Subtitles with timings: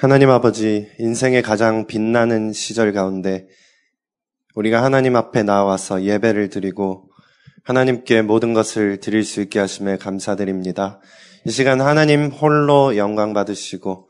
[0.00, 3.48] 하나님 아버지, 인생의 가장 빛나는 시절 가운데
[4.54, 7.10] 우리가 하나님 앞에 나와서 예배를 드리고
[7.64, 11.00] 하나님께 모든 것을 드릴 수 있게 하심에 감사드립니다.
[11.46, 14.08] 이 시간 하나님 홀로 영광 받으시고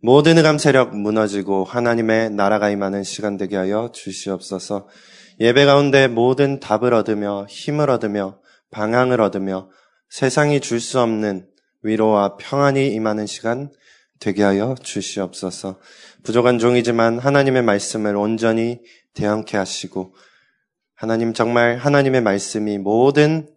[0.00, 4.88] 모든 흑암 세력 무너지고 하나님의 나라가 임하는 시간 되게 하여 주시옵소서.
[5.38, 8.40] 예배 가운데 모든 답을 얻으며 힘을 얻으며
[8.72, 9.70] 방향을 얻으며
[10.10, 11.46] 세상이 줄 수 없는
[11.84, 13.70] 위로와 평안이 임하는 시간
[14.22, 15.80] 되게 하여 주시옵소서.
[16.22, 18.80] 부족한 종이지만 하나님의 말씀을 온전히
[19.14, 20.14] 대항케 하시고
[20.94, 23.48] 하나님 정말 하나님의 말씀이 모든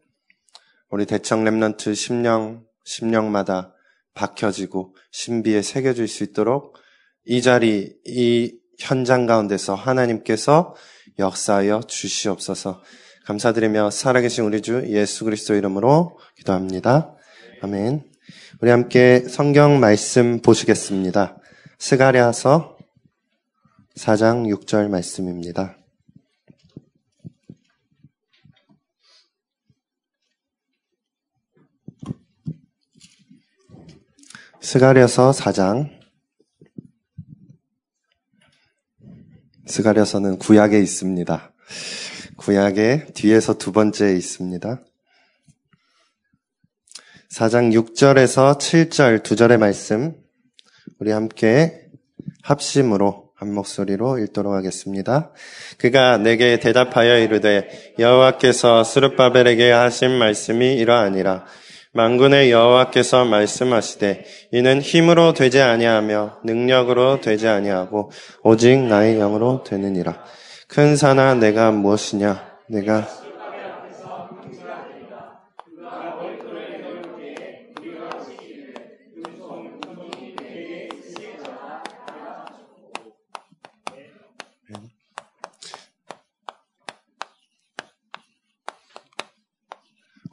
[0.90, 3.76] 우리 대청 랩런트 심령 심령마다
[4.16, 6.76] 박혀지고 신비에 새겨질 수 있도록
[7.26, 10.74] 이 자리 이 현장 가운데서 하나님께서
[11.20, 12.82] 역사하여 주시옵소서.
[13.26, 17.16] 감사드리며 살아계신 우리 주 예수 그리스도 이름으로 기도합니다.
[17.62, 18.15] 아멘.
[18.62, 21.38] 우리 함께 성경 말씀 보시겠습니다.
[21.78, 22.78] 스가랴서
[23.98, 25.78] 4장 6절 말씀입니다.
[34.62, 35.90] 스가랴서 4장
[39.68, 41.54] 스가랴서는 구약에 있습니다.
[42.38, 44.82] 구약의 뒤에서 두 번째에 있습니다.
[47.36, 50.16] 4장 6절에서 7절 두 절의 말씀
[51.02, 51.82] 우리 함께
[52.44, 55.34] 합심으로 한 목소리로 읽도록 하겠습니다.
[55.78, 57.68] 그가 내게 대답하여 이르되
[58.00, 61.44] 여호와께서 스룹바벨에게 하신 말씀이 이러하니라.
[61.92, 68.12] 만군의 여호와께서 말씀하시되 이는 힘으로 되지 아니하며 능력으로 되지 아니하고
[68.44, 70.24] 오직 나의 영으로 되느니라.
[70.70, 72.60] 큰 산아 내가 무엇이냐?
[72.70, 73.25] 내가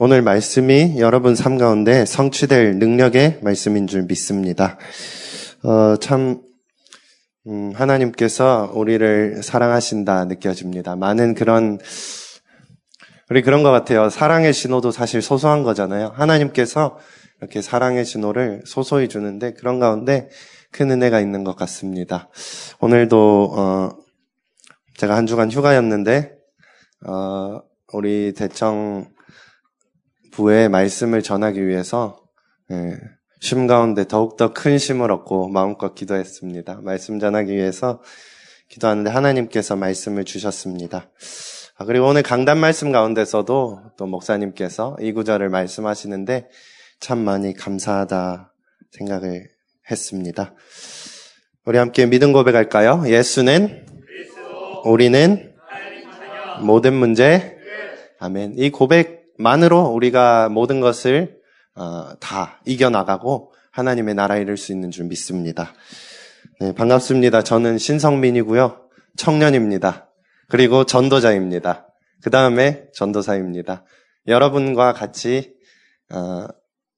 [0.05, 4.77] 오늘 말씀이 여러분 삶 가운데 성취될 능력의 말씀인 줄 믿습니다.
[5.63, 6.41] 어, 참,
[7.47, 10.97] 음, 하나님께서 우리를 사랑하신다 느껴집니다.
[10.97, 11.79] 많은 그런,
[13.31, 14.11] 우리 그런 것 같아요.
[14.11, 16.11] 사랑의 신호도 사실 소소한 거잖아요.
[16.17, 16.99] 하나님께서
[17.41, 20.29] 이렇게 사랑의 신호를 소소히 주는데 그런 가운데
[20.73, 22.29] 큰 은혜가 있는 것 같습니다.
[22.81, 23.91] 오늘도, 어,
[24.97, 26.33] 제가 한 주간 휴가였는데,
[27.07, 27.61] 어,
[27.93, 29.12] 우리 대청
[30.33, 32.21] 부의 말씀을 전하기 위해서
[32.71, 32.97] 예,
[33.41, 36.81] 쉼 가운데 더욱더 큰 쉼을 얻고 마음껏 기도했습니다.
[36.83, 38.03] 말씀 전하기 위해서
[38.69, 41.11] 기도하는데 하나님께서 말씀을 주셨습니다.
[41.77, 46.49] 아, 그리고 오늘 강단 말씀 가운데서도 또 목사님께서 이 구절을 말씀하시는데
[47.01, 48.53] 참 많이 감사하다
[48.93, 49.49] 생각을
[49.91, 50.55] 했습니다.
[51.65, 53.05] 우리 함께 믿음 고백할까요?
[53.07, 53.87] 예수는
[54.85, 55.53] 우리는
[56.63, 57.59] 모든 문제
[58.19, 58.55] 아멘.
[58.57, 61.37] 이 고백 만으로 우리가 모든 것을
[61.75, 65.73] 어, 다 이겨나가고 하나님의 나라에 이를 수 있는 줄 믿습니다.
[66.61, 67.43] 네, 반갑습니다.
[67.43, 68.89] 저는 신성민이고요.
[69.17, 70.09] 청년입니다.
[70.49, 71.89] 그리고 전도자입니다.
[72.23, 73.85] 그 다음에 전도사입니다.
[74.27, 75.55] 여러분과 같이
[76.13, 76.47] 어,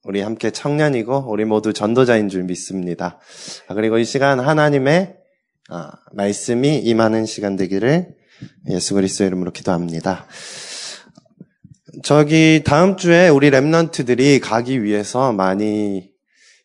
[0.03, 3.19] 우리 함께 청년이고 우리 모두 전도자인 줄 믿습니다.
[3.67, 5.15] 아, 그리고 이 시간 하나님의
[5.71, 8.13] 어, 말씀이 임하는 시간 되기를
[8.69, 10.27] 예수 그리스도 이름으로 기도합니다.
[12.03, 16.09] 저기 다음 주에 우리 랩런트들이 가기 위해서 많이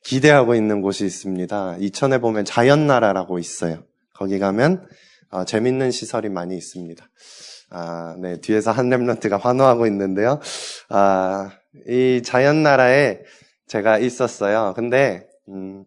[0.05, 1.77] 기대하고 있는 곳이 있습니다.
[1.79, 3.85] 이천에 보면 자연나라라고 있어요.
[4.15, 4.87] 거기 가면
[5.31, 7.05] 어, 재밌는 시설이 많이 있습니다.
[7.71, 10.41] 아, 네, 뒤에서 한 랩런트가 환호하고 있는데요.
[10.89, 11.53] 아,
[11.87, 13.21] 이 자연나라에
[13.69, 14.73] 제가 있었어요.
[14.75, 15.85] 근데 음,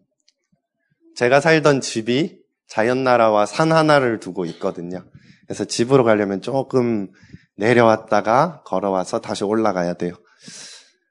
[1.16, 2.38] 제가 살던 집이
[2.68, 5.04] 자연나라와 산 하나를 두고 있거든요.
[5.46, 7.10] 그래서 집으로 가려면 조금
[7.56, 10.14] 내려왔다가 걸어와서 다시 올라가야 돼요.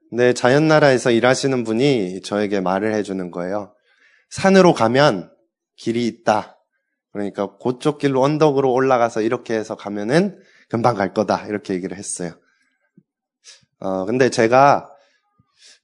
[0.10, 3.74] 근데 자연나라에서 일하시는 분이 저에게 말을 해주는 거예요.
[4.30, 5.32] 산으로 가면
[5.76, 6.58] 길이 있다.
[7.12, 11.48] 그러니까 그쪽 길로 언덕으로 올라가서 이렇게 해서 가면은 금방 갈 거다.
[11.48, 12.34] 이렇게 얘기를 했어요.
[13.80, 14.90] 어, 근데 제가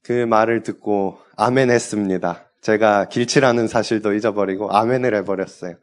[0.04, 2.50] 그 말을 듣고 아멘 했습니다.
[2.62, 5.76] 제가 길치라는 사실도 잊어버리고 아멘을 해버렸어요.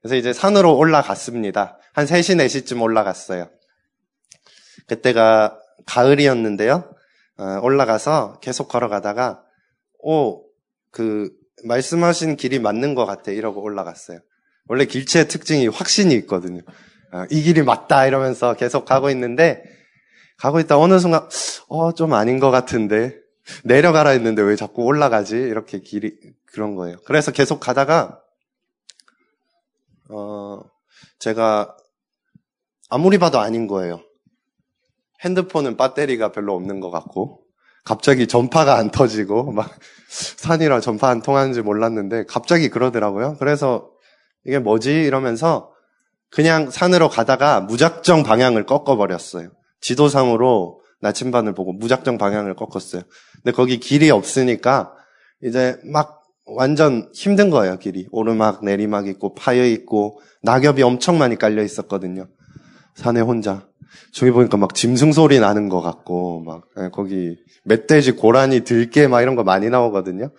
[0.00, 1.78] 그래서 이제 산으로 올라갔습니다.
[1.92, 3.50] 한 3시, 4시쯤 올라갔어요.
[4.88, 6.92] 그때가 가을이었는데요.
[7.38, 9.42] 어, 올라가서 계속 걸어가다가
[10.00, 10.44] 오,
[10.90, 11.30] 그
[11.64, 14.20] 말씀하신 길이 맞는 것 같아 이러고 올라갔어요.
[14.66, 16.62] 원래 길치의 특징이 확신이 있거든요.
[17.12, 19.62] 어, 이 길이 맞다 이러면서 계속 가고 있는데
[20.36, 21.28] 가고 있다 어느 순간
[21.68, 23.16] 어 좀 아닌 것 같은데
[23.64, 26.98] 내려가라 했는데 왜 자꾸 올라가지 이렇게 길이 그런 거예요.
[27.04, 28.20] 그래서 계속 가다가
[30.10, 30.60] 어,
[31.18, 31.76] 제가
[32.88, 34.02] 아무리 봐도 아닌 거예요.
[35.24, 37.40] 핸드폰은 배터리가 별로 없는 것 같고,
[37.84, 39.70] 갑자기 전파가 안 터지고, 막,
[40.10, 43.36] 산이라 전파 안 통하는지 몰랐는데, 갑자기 그러더라고요.
[43.38, 43.90] 그래서,
[44.44, 44.92] 이게 뭐지?
[44.92, 45.72] 이러면서,
[46.30, 49.50] 그냥 산으로 가다가 무작정 방향을 꺾어버렸어요.
[49.80, 53.02] 지도상으로 나침반을 보고 무작정 방향을 꺾었어요.
[53.42, 54.92] 근데 거기 길이 없으니까,
[55.42, 58.06] 이제 막 완전 힘든 거예요, 길이.
[58.10, 62.28] 오르막, 내리막 있고, 파여 있고, 낙엽이 엄청 많이 깔려 있었거든요.
[62.94, 63.68] 산에 혼자.
[64.12, 69.22] 저기 보니까 막 짐승 소리 나는 것 같고, 막, 예, 거기 멧돼지, 고라니, 들개 막
[69.22, 70.30] 이런 거 많이 나오거든요.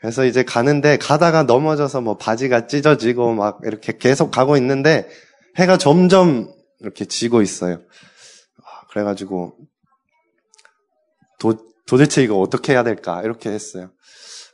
[0.00, 5.08] 그래서 이제 가는데 가다가 넘어져서 뭐 바지가 찢어지고 막 이렇게 계속 가고 있는데
[5.56, 7.74] 해가 점점 이렇게 지고 있어요.
[7.74, 9.56] 아, 그래가지고
[11.38, 13.90] 도, 도대체 이거 어떻게 해야 될까 이렇게 했어요.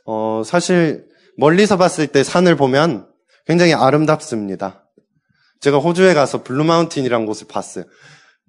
[0.05, 1.05] 어, 사실
[1.37, 3.07] 멀리서 봤을 때 산을 보면
[3.45, 4.82] 굉장히 아름답습니다.
[5.63, 7.85] 제가 호주에 가서 블루마운틴이라는 곳을 봤어요.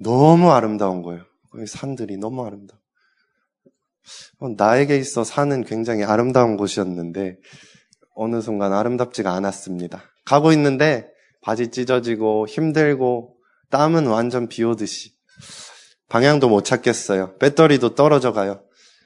[0.00, 1.22] 너무 아름다운 거예요.
[1.68, 2.80] 산들이 너무 아름다워.
[4.40, 7.36] 어, 나에게 있어 산은 굉장히 아름다운 곳이었는데
[8.16, 10.02] 어느 순간 아름답지가 않았습니다.
[10.24, 11.06] 가고 있는데
[11.40, 13.36] 바지 찢어지고 힘들고
[13.70, 15.12] 땀은 완전 비 오듯이
[16.08, 17.36] 방향도 못 찾겠어요.
[17.38, 18.64] 배터리도 떨어져 가요.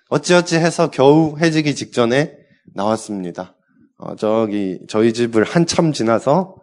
[0.08, 2.38] 어찌어찌 해서 겨우 해지기 직전에
[2.75, 3.55] 나왔습니다.
[3.99, 6.56] 어, 저기 저희 집을 한참 지나서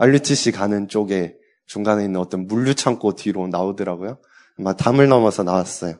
[0.00, 1.36] RUTC 가는 쪽에
[1.66, 4.18] 중간에 있는 어떤 물류 창고 뒤로 나오더라고요.
[4.58, 5.94] 아마 담을 넘어서 나왔어요.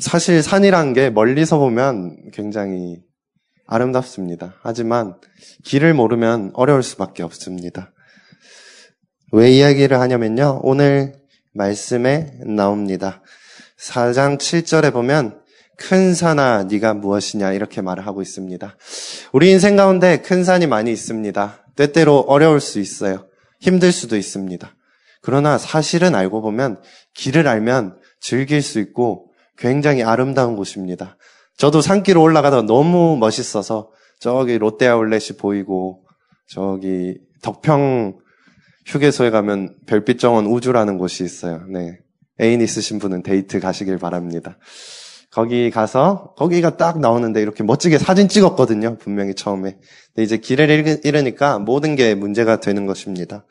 [0.00, 3.00] 사실 산이란 게 멀리서 보면 굉장히
[3.66, 4.56] 아름답습니다.
[4.62, 5.18] 하지만
[5.64, 7.92] 길을 모르면 어려울 수밖에 없습니다.
[9.32, 10.60] 왜 이야기를 하냐면요.
[10.62, 11.14] 오늘
[11.54, 13.22] 말씀에 나옵니다.
[13.78, 15.40] 4장 7절에 보면
[15.76, 18.76] 큰 산아 네가 무엇이냐 이렇게 말을 하고 있습니다.
[19.32, 21.66] 우리 인생 가운데 큰 산이 많이 있습니다.
[21.76, 23.26] 때때로 어려울 수 있어요.
[23.60, 24.74] 힘들 수도 있습니다.
[25.22, 26.80] 그러나 사실은 알고 보면
[27.14, 31.16] 길을 알면 즐길 수 있고 굉장히 아름다운 곳입니다.
[31.56, 36.04] 저도 산길을 올라가다 너무 멋있어서 저기 롯데 아울렛이 보이고
[36.48, 38.18] 저기 덕평
[38.86, 41.64] 휴게소에 가면 별빛 정원 우주라는 곳이 있어요.
[41.68, 41.98] 네.
[42.40, 44.58] 애인 있으신 분은 데이트 가시길 바랍니다.
[45.36, 48.96] 거기 가서 거기가 딱 나오는데 이렇게 멋지게 사진 찍었거든요.
[48.96, 49.76] 분명히 처음에.
[50.14, 53.44] 근데 이제 길을 잃으니까 모든 게 문제가 되는 것입니다.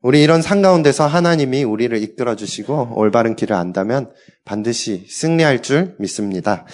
[0.00, 4.10] 우리 이런 산 가운데서 하나님이 우리를 이끌어 주시고 올바른 길을 안다면
[4.46, 6.64] 반드시 승리할 줄 믿습니다.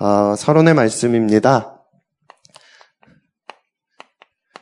[0.00, 1.80] 어, 서론의 말씀입니다.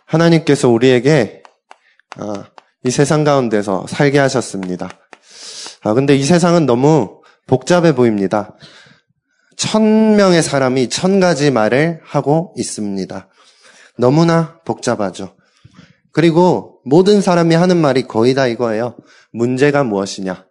[0.05, 1.43] 하나님께서 우리에게
[2.19, 2.45] 어,
[2.85, 4.91] 이 세상 가운데서 살게 하셨습니다.
[5.83, 7.16] 아, 근데 이 세상은 너무
[7.47, 8.57] 복잡해 보입니다.
[9.57, 13.29] 천 명의 사람이 천 가지 말을 하고 있습니다.
[13.99, 15.37] 너무나 복잡하죠.
[16.13, 18.97] 그리고 모든 사람이 하는 말이 거의 다 이거예요.
[19.33, 20.47] 문제가 무엇이냐?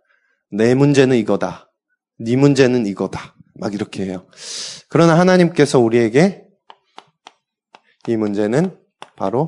[0.51, 1.71] 내 문제는 이거다.
[2.19, 3.35] 네 문제는 이거다.
[3.55, 4.27] 막 이렇게 해요.
[4.89, 6.43] 그러나 하나님께서 우리에게
[8.07, 8.77] 이 문제는
[9.15, 9.47] 바로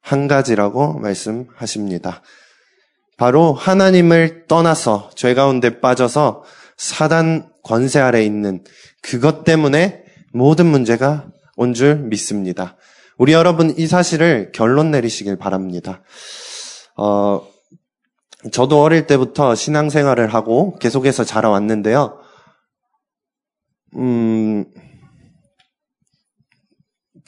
[0.00, 2.22] 한 가지라고 말씀하십니다.
[3.16, 6.44] 바로 하나님을 떠나서 죄 가운데 빠져서
[6.76, 8.64] 사단 권세 아래 있는
[9.02, 11.26] 그것 때문에 모든 문제가
[11.56, 12.76] 온 줄 믿습니다.
[13.16, 16.02] 우리 여러분 이 사실을 결론 내리시길 바랍니다.
[16.96, 17.46] 어,
[18.52, 22.18] 저도 어릴 때부터 신앙생활을 하고 계속해서 자라왔는데요.
[23.96, 24.64] 음,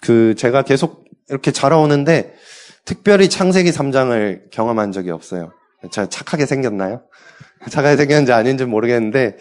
[0.02, 2.34] 그 제가 계속 이렇게 자라오는데
[2.84, 5.52] 특별히 창세기 3장을 경험한 적이 없어요.
[5.90, 7.02] 제가 착하게 생겼나요?
[7.70, 9.36] 착하게 생겼는지 아닌지 모르겠는데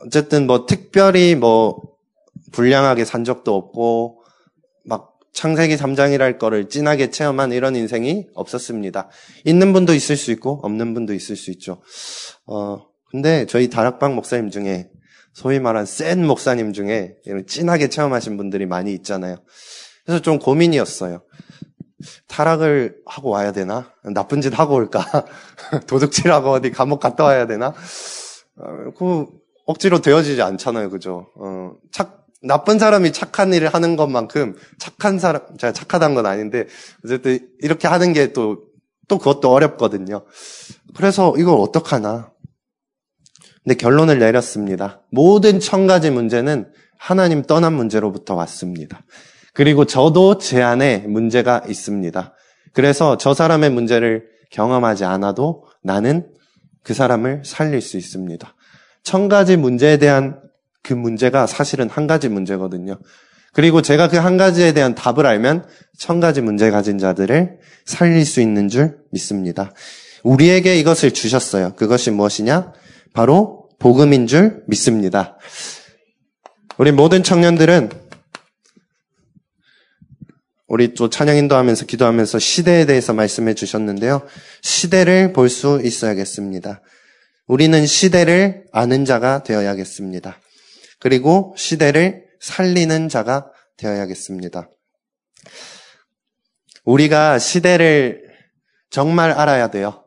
[0.00, 1.80] 어쨌든 뭐 특별히 뭐
[2.52, 4.22] 불량하게 산 적도 없고
[4.84, 9.10] 막 창세기 3장이랄 거를 진하게 체험한 이런 인생이 없었습니다.
[9.44, 11.82] 있는 분도 있을 수 있고 없는 분도 있을 수 있죠.
[12.46, 14.88] 어 근데 저희 다락방 목사님 중에
[15.32, 19.36] 소위 말한 센 목사님 중에 이런 진하게 체험하신 분들이 많이 있잖아요.
[20.06, 21.22] 그래서 좀 고민이었어요.
[22.28, 23.90] 타락을 하고 와야 되나?
[24.14, 25.04] 나쁜 짓 하고 올까?
[25.86, 27.74] 도둑질하고 어디 감옥 갔다 와야 되나?
[28.58, 29.26] 어, 그
[29.66, 31.28] 억지로 되어지지 않잖아요, 그죠?
[31.36, 36.66] 어, 착 나쁜 사람이 착한 일을 하는 것만큼 착한 사람 제가 착하다는 건 아닌데
[37.04, 40.24] 어쨌든 이렇게 하는 게 또또 그것도 어렵거든요.
[40.94, 42.30] 그래서 이걸 어떡하나?
[43.64, 45.02] 근데 결론을 내렸습니다.
[45.10, 49.02] 모든 천 가지 문제는 하나님 떠난 문제로부터 왔습니다.
[49.56, 52.34] 그리고 저도 제 안에 문제가 있습니다.
[52.74, 56.26] 그래서 저 사람의 문제를 경험하지 않아도 나는
[56.82, 58.54] 그 사람을 살릴 수 있습니다.
[59.02, 60.38] 천 가지 문제에 대한
[60.82, 62.98] 그 문제가 사실은 한 가지 문제거든요.
[63.54, 65.66] 그리고 제가 그 한 가지에 대한 답을 알면
[65.98, 69.72] 천 가지 문제 가진 자들을 살릴 수 있는 줄 믿습니다.
[70.22, 71.72] 우리에게 이것을 주셨어요.
[71.76, 72.74] 그것이 무엇이냐?
[73.14, 75.38] 바로 복음인 줄 믿습니다.
[76.76, 78.05] 우리 모든 청년들은
[80.66, 84.26] 우리 또 찬양 인도하면서 기도하면서 시대에 대해서 말씀해 주셨는데요.
[84.62, 86.82] 시대를 볼 수 있어야겠습니다.
[87.46, 90.40] 우리는 시대를 아는 자가 되어야겠습니다.
[90.98, 94.68] 그리고 시대를 살리는 자가 되어야겠습니다.
[96.84, 98.22] 우리가 시대를
[98.90, 100.04] 정말 알아야 돼요.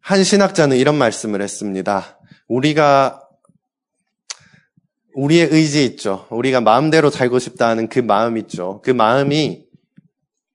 [0.00, 2.20] 한 신학자는 이런 말씀을 했습니다.
[2.48, 3.25] 우리가
[5.16, 6.26] 우리의 의지 있죠.
[6.28, 8.82] 우리가 마음대로 살고 싶다는 그 마음 있죠.
[8.84, 9.64] 그 마음이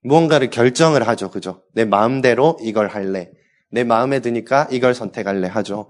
[0.04, 1.32] 무언가를 결정을 하죠.
[1.32, 1.64] 그죠?
[1.74, 3.32] 내 마음대로 이걸 할래.
[3.72, 5.90] 내 마음에 드니까 이걸 선택할래 하죠.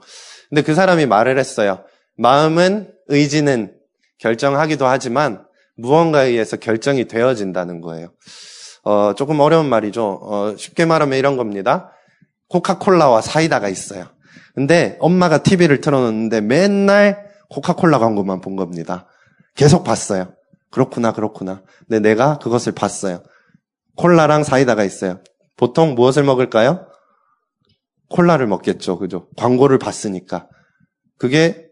[0.50, 1.84] 근데 그 사람이 말을 했어요.
[2.18, 3.74] 마음은 의지는
[4.20, 5.44] 결정하기도 하지만
[5.75, 8.13] 무언가에 의해서 결정이 되어진다는 거예요.
[8.84, 10.20] 어, 조금 어려운 말이죠.
[10.24, 11.92] 어, 쉽게 말하면 이런 겁니다.
[12.48, 14.06] 코카콜라와 사이다가 있어요.
[14.56, 19.08] 근데 엄마가 TV를 틀어놓는데 맨날 코카콜라 광고만 본 겁니다.
[19.55, 20.34] 계속 봤어요.
[20.72, 21.63] 그렇구나, 그렇구나.
[21.88, 23.24] 근데 내가 그것을 봤어요.
[23.98, 25.22] 콜라랑 사이다가 있어요.
[25.58, 26.88] 보통 무엇을 먹을까요?
[28.10, 28.98] 콜라를 먹겠죠.
[28.98, 29.27] 그죠?
[29.38, 30.48] 광고를 봤으니까.
[31.17, 31.67] 그게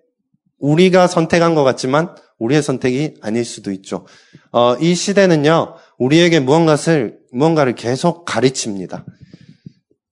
[0.60, 4.06] 우리가 선택한 것 같지만 우리의 선택이 아닐 수도 있죠.
[4.52, 9.06] 어, 이 시대는요, 우리에게 무언가를, 무언가를 계속 가르칩니다.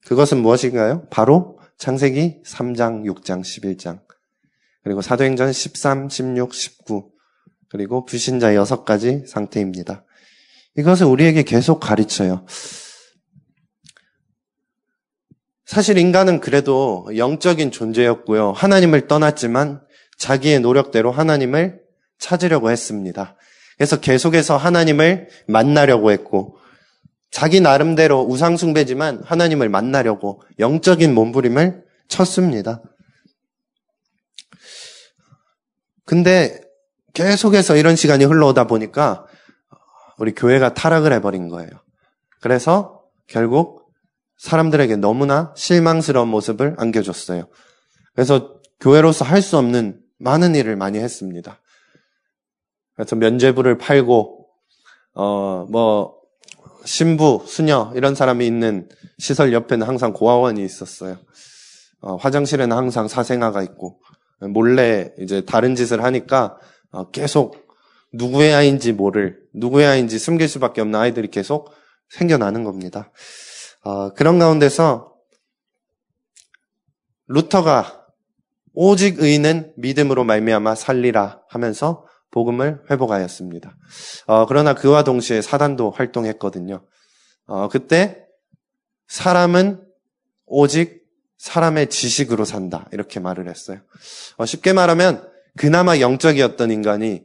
[0.05, 1.07] 그것은 무엇인가요?
[1.09, 4.06] 바로 창세기 3장, 6장, 11장.
[4.87, 7.09] 그리고 사도행전 13, 16, 19.
[7.67, 10.05] 그리고 불신자 6가지 상태입니다.
[10.77, 12.45] 이것을 우리에게 계속 가르쳐요.
[15.65, 18.53] 사실 인간은 그래도 영적인 존재였고요.
[18.53, 19.81] 하나님을 떠났지만
[20.17, 21.81] 자기의 노력대로 하나님을
[22.17, 23.35] 찾으려고 했습니다.
[23.75, 26.59] 그래서 계속해서 하나님을 만나려고 했고,
[27.29, 32.81] 자기 나름대로 우상숭배지만 하나님을 만나려고 영적인 몸부림을 쳤습니다.
[36.07, 36.61] 근데
[37.13, 39.25] 계속해서 이런 시간이 흘러오다 보니까
[40.17, 41.69] 우리 교회가 타락을 해버린 거예요.
[42.41, 43.91] 그래서 결국
[44.37, 47.49] 사람들에게 너무나 실망스러운 모습을 안겨줬어요.
[48.15, 51.59] 그래서 교회로서 할 수 없는 많은 일을 많이 했습니다.
[52.95, 54.47] 그래서 면죄부를 팔고,
[55.13, 56.15] 어, 뭐,
[56.85, 58.87] 신부, 수녀, 이런 사람이 있는
[59.19, 61.17] 시설 옆에는 항상 고아원이 있었어요.
[62.01, 63.99] 어, 화장실에는 항상 사생아가 있고,
[64.39, 66.57] 몰래 이제 다른 짓을 하니까
[66.91, 67.67] 어, 계속
[68.13, 71.71] 누구의 아이인지 모를, 누구의 아이인지 숨길 수밖에 없는 아이들이 계속
[72.09, 73.11] 생겨나는 겁니다.
[73.83, 75.13] 어, 그런 가운데서
[77.27, 78.05] 루터가
[78.73, 83.75] 오직 의는 믿음으로 말미암아 살리라 하면서 복음을 회복하였습니다.
[84.27, 86.85] 어, 그러나 그와 동시에 사단도 활동했거든요.
[87.47, 88.25] 어, 그때
[89.07, 89.83] 사람은
[90.45, 91.06] 오직
[91.37, 93.79] 사람의 지식으로 산다 이렇게 말을 했어요.
[94.37, 97.23] 어, 쉽게 말하면 그나마 영적이었던 인간이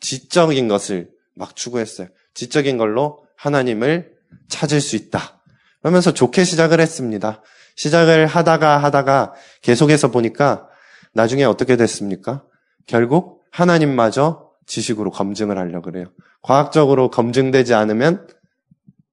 [0.00, 2.08] 지적인 것을 막 추구했어요.
[2.34, 4.12] 지적인 걸로 하나님을
[4.48, 5.40] 찾을 수 있다.
[5.80, 7.42] 그러면서 좋게 시작을 했습니다.
[7.76, 10.68] 시작을 하다가 하다가 계속해서 보니까
[11.12, 12.44] 나중에 어떻게 됐습니까?
[12.86, 16.06] 결국 하나님마저 지식으로 검증을 하려고 그래요.
[16.42, 18.26] 과학적으로 검증되지 않으면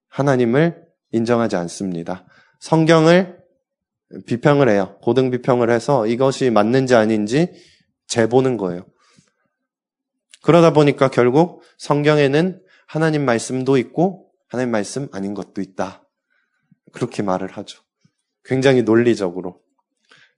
[0.10, 2.26] 하나님을 인정하지 않습니다.
[2.60, 3.39] 성경을
[4.26, 4.98] 비평을 해요.
[5.02, 7.54] 고등 비평을 해서 이것이 맞는지 아닌지
[8.08, 8.86] 재보는 거예요.
[10.42, 16.04] 그러다 보니까 결국 성경에는 하나님 말씀도 있고 하나님 말씀 아닌 것도 있다.
[16.92, 17.82] 그렇게 말을 하죠.
[18.44, 19.62] 굉장히 논리적으로.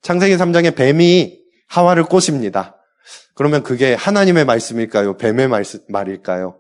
[0.02, 2.78] 창세기 3장에 뱀이 하와를 꼬십니다.
[3.36, 5.18] 그러면 그게 하나님의 말씀일까요?
[5.18, 5.48] 뱀의
[5.88, 6.60] 말일까요?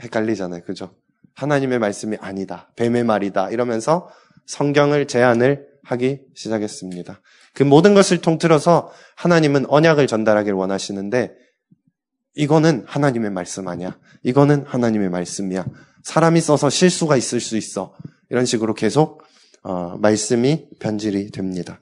[0.00, 0.62] 헷갈리잖아요.
[0.64, 0.94] 그죠?
[1.34, 2.70] 하나님의 말씀이 아니다.
[2.76, 3.50] 뱀의 말이다.
[3.50, 4.10] 이러면서
[4.46, 7.20] 성경을 제안을 하기 시작했습니다.
[7.54, 11.32] 그 모든 것을 통틀어서 하나님은 언약을 전달하기를 원하시는데
[12.34, 13.98] 이거는 하나님의 말씀 아니야.
[14.22, 15.66] 이거는 하나님의 말씀이야.
[16.02, 17.94] 사람이 써서 실수가 있을 수 있어.
[18.30, 19.22] 이런 식으로 계속
[19.62, 21.78] 어, 말씀이 변질이 됩니다.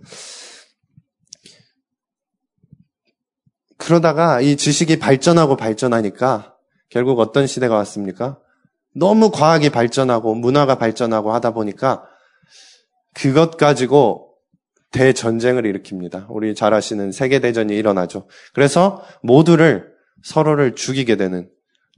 [3.78, 6.54] 그러다가 이 지식이 발전하고 발전하니까
[6.90, 8.38] 결국 어떤 시대가 왔습니까?
[8.94, 12.04] 너무 과학이 발전하고 문화가 발전하고 하다 보니까
[13.14, 14.34] 그것 가지고
[14.92, 16.26] 대전쟁을 일으킵니다.
[16.30, 18.28] 우리 잘 아시는 세계대전이 일어나죠.
[18.54, 21.48] 그래서 모두를 서로를 죽이게 되는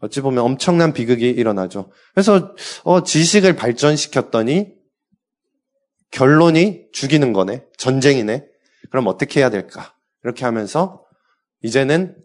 [0.01, 1.91] 어찌 보면 엄청난 비극이 일어나죠.
[2.13, 2.55] 그래서
[2.85, 4.75] 어, 지식을 발전시켰더니
[6.11, 7.65] 결론이 죽이는 거네.
[7.79, 8.45] 전쟁이네.
[8.91, 9.95] 그럼 어떻게 해야 될까?
[10.25, 11.03] 이렇게 하면서
[11.63, 12.17] 이제는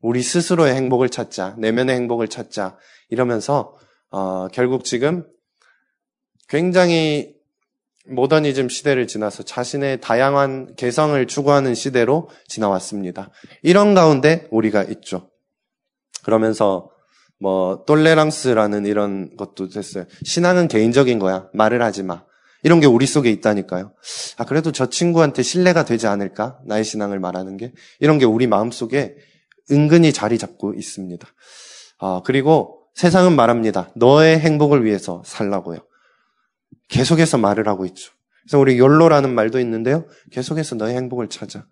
[0.00, 2.76] 우리 스스로의 행복을 찾자, 내면의 행복을 찾자
[3.08, 3.74] 이러면서
[4.10, 5.24] 어, 결국 지금
[6.48, 7.33] 굉장히
[8.06, 13.30] 모더니즘 시대를 지나서 자신의 다양한 개성을 추구하는 시대로 지나왔습니다.
[13.62, 15.30] 이런 가운데 우리가 있죠.
[16.22, 16.90] 그러면서
[17.40, 20.04] 뭐 똘레랑스라는 이런 것도 됐어요.
[20.22, 21.48] 신앙은 개인적인 거야.
[21.52, 22.24] 말을 하지 마.
[22.62, 23.92] 이런 게 우리 속에 있다니까요.
[24.38, 26.58] 아 그래도 저 친구한테 신뢰가 되지 않을까?
[26.66, 29.16] 나의 신앙을 말하는 게 이런 게 우리 마음 속에
[29.70, 31.26] 은근히 자리 잡고 있습니다.
[31.98, 33.90] 아 그리고 세상은 말합니다.
[33.96, 35.80] 너의 행복을 위해서 살라고요.
[36.94, 38.12] 계속해서 말을 하고 있죠.
[38.42, 40.06] 그래서 우리 욜로라는 말도 있는데요.
[40.30, 41.66] 계속해서 너의 행복을 찾아.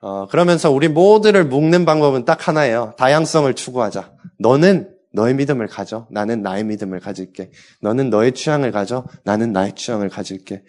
[0.00, 2.94] 어, 그러면서 우리 모두를 묶는 방법은 딱 하나예요.
[2.96, 4.12] 다양성을 추구하자.
[4.38, 6.06] 너는 너의 믿음을 가져.
[6.12, 7.50] 나는 나의 믿음을 가질게.
[7.82, 9.04] 너는 너의 취향을 가져.
[9.24, 10.62] 나는 나의 취향을 가질게.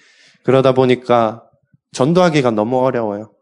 [0.43, 1.43] 그러다 보니까
[1.91, 3.35] 전도하기가 너무 어려워요.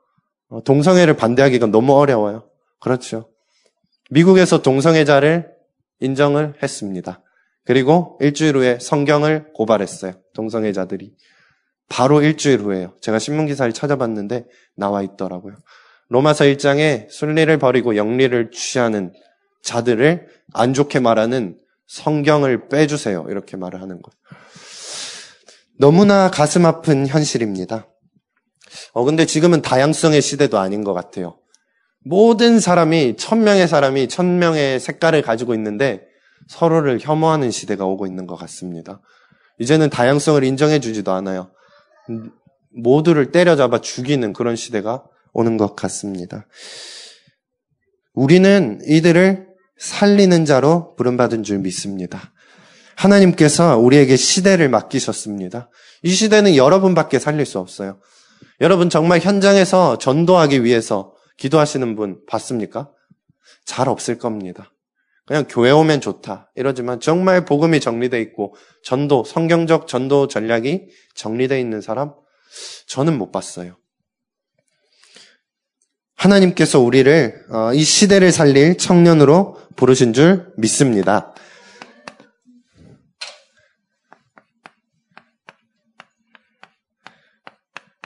[0.50, 2.50] 어, 동성애를 반대하기가 너무 어려워요.
[2.82, 3.30] 그렇죠.
[4.10, 5.54] 미국에서 동성애자를
[6.02, 7.22] 인정을 했습니다.
[7.68, 10.14] 그리고 일주일 후에 성경을 고발했어요.
[10.34, 11.12] 동성애자들이.
[11.90, 12.94] 바로 일주일 후에요.
[13.02, 14.46] 제가 신문기사를 찾아봤는데
[14.78, 15.56] 나와 있더라고요.
[16.08, 19.12] 로마서 1장에 순리를 버리고 영리를 취하는
[19.64, 21.58] 자들을 안 좋게 말하는
[21.88, 23.26] 성경을 빼주세요.
[23.28, 24.14] 이렇게 말을 하는 거예요.
[25.78, 27.86] 너무나 가슴 아픈 현실입니다.
[28.94, 31.38] 어, 근데 지금은 다양성의 시대도 아닌 것 같아요.
[32.06, 36.08] 모든 사람이, 천 명의 사람이 천 명의 색깔을 가지고 있는데
[36.48, 39.02] 서로를 혐오하는 시대가 오고 있는 것 같습니다.
[39.60, 41.52] 이제는 다양성을 인정해 주지도 않아요.
[42.72, 46.48] 모두를 때려잡아 죽이는 그런 시대가 오는 것 같습니다.
[48.14, 52.34] 우리는 이들을 살리는 자로 부름받은 줄 믿습니다.
[52.96, 55.70] 하나님께서 우리에게 시대를 맡기셨습니다.
[56.04, 58.00] 이 시대는 여러분밖에 살릴 수 없어요.
[58.60, 62.90] 여러분 정말 현장에서 전도하기 위해서 기도하시는 분 봤습니까?
[63.66, 64.72] 잘 없을 겁니다.
[65.28, 66.52] 그냥 교회 오면 좋다.
[66.56, 72.14] 이러지만 정말 복음이 정리되어 있고 전도, 성경적 전도 전략이 정리되어 있는 사람
[72.88, 73.78] 저는 못 봤어요.
[76.16, 81.36] 하나님께서 우리를 어, 이 시대를 살릴 청년으로 부르신 줄 믿습니다.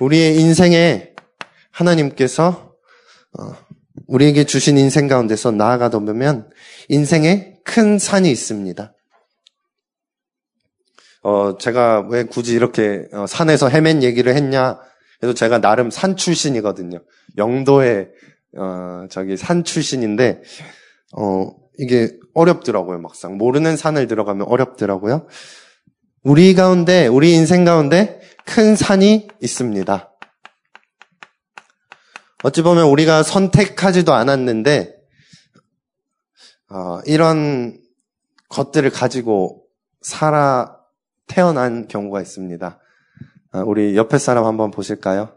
[0.02, 1.14] 우리의 인생에
[1.70, 2.74] 하나님께서
[3.40, 3.71] 어,
[4.12, 6.50] 우리에게 주신 인생 가운데서 나아가다 보면
[6.90, 8.94] 인생에 큰 산이 있습니다.
[11.24, 14.80] 어, 제가 왜 굳이 이렇게 어, 산에서 헤맨 얘기를 했냐?
[15.20, 17.00] 그래서 제가 나름 산 출신이거든요.
[17.38, 18.10] 영도의
[18.58, 20.42] 어, 저기 산 출신인데
[21.18, 23.38] 어, 이게 어렵더라고요, 막상.
[23.38, 25.28] 모르는 산을 들어가면 어렵더라고요.
[26.24, 30.11] 우리 가운데, 우리 인생 가운데 큰 산이 있습니다.
[32.44, 34.96] 어찌 보면 우리가 선택하지도 않았는데,
[36.70, 37.78] 어, 이런
[38.50, 39.64] 것들을 가지고
[40.02, 40.78] 살아
[41.28, 42.80] 태어난 경우가 있습니다.
[43.54, 45.34] 어, 우리 옆에 사람 한번 보실까요?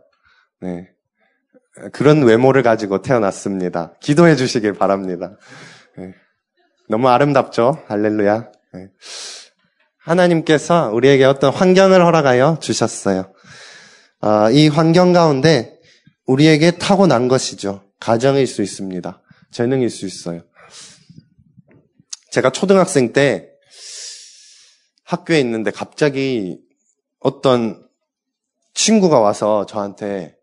[0.61, 0.89] 네.
[1.93, 3.95] 그런 외모를 가지고 태어났습니다.
[4.01, 5.37] 기도해 주시길 바랍니다.
[5.99, 6.15] 네.
[6.89, 7.83] 너무 아름답죠?
[7.89, 8.53] 할렐루야.
[8.75, 8.89] 네.
[9.99, 13.33] 하나님께서 우리에게 어떤 환경을 허락하여 주셨어요.
[14.21, 15.74] 어, 이 환경 가운데
[16.27, 17.85] 우리에게 타고난 것이죠.
[18.01, 19.23] 가정일 수 있습니다.
[19.51, 20.43] 재능일 수 있어요.
[22.31, 23.51] 제가 초등학생 때
[25.05, 26.61] 학교에 있는데 갑자기
[27.21, 27.87] 어떤
[28.75, 30.37] 친구가 와서 저한테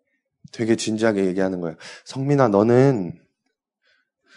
[0.52, 1.78] 되게 진지하게 얘기하는 거예요.
[2.06, 3.20] 성민아, 너는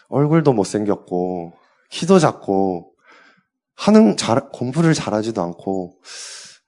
[0.08, 1.52] 얼굴도 못생겼고,
[1.90, 2.92] 키도 작고,
[3.74, 6.00] 하는, 잘, 공부를 잘하지도 않고,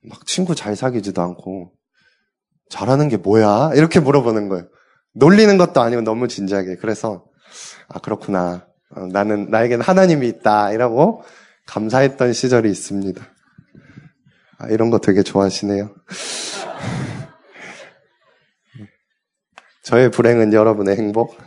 [0.02, 1.72] 막 친구 잘 사귀지도 않고,
[2.68, 3.72] 잘하는 게 뭐야?
[3.74, 4.66] 이렇게 물어보는 거예요.
[5.12, 6.76] 놀리는 것도 아니고 너무 진지하게.
[6.76, 7.24] 그래서,
[7.88, 8.66] 아, 그렇구나.
[8.94, 10.72] 어, 나는, 나에겐 하나님이 있다.
[10.72, 11.22] 이라고
[11.66, 13.24] 감사했던 시절이 있습니다.
[14.58, 15.94] 아, 이런 거 되게 좋아하시네요.
[19.84, 21.36] 저의 불행은 여러분의 행복.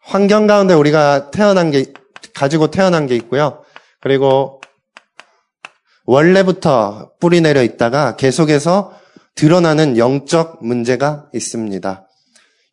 [0.00, 1.92] 환경 가운데 우리가 태어난 게,
[2.34, 3.64] 가지고 태어난 게 있고요.
[4.00, 4.61] 그리고
[6.04, 8.92] 원래부터 뿌리 내려 있다가 계속해서
[9.34, 12.08] 드러나는 영적 문제가 있습니다.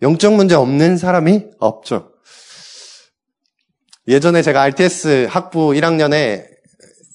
[0.01, 2.13] 영적 문제 없는 사람이 없죠.
[4.07, 6.45] 예전에 제가 RTS 학부 1학년에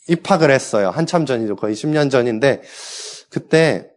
[0.09, 0.91] 입학을 했어요.
[0.91, 1.57] 한참 전이죠.
[1.57, 2.63] 거의 10년 전인데,
[3.31, 3.89] 그때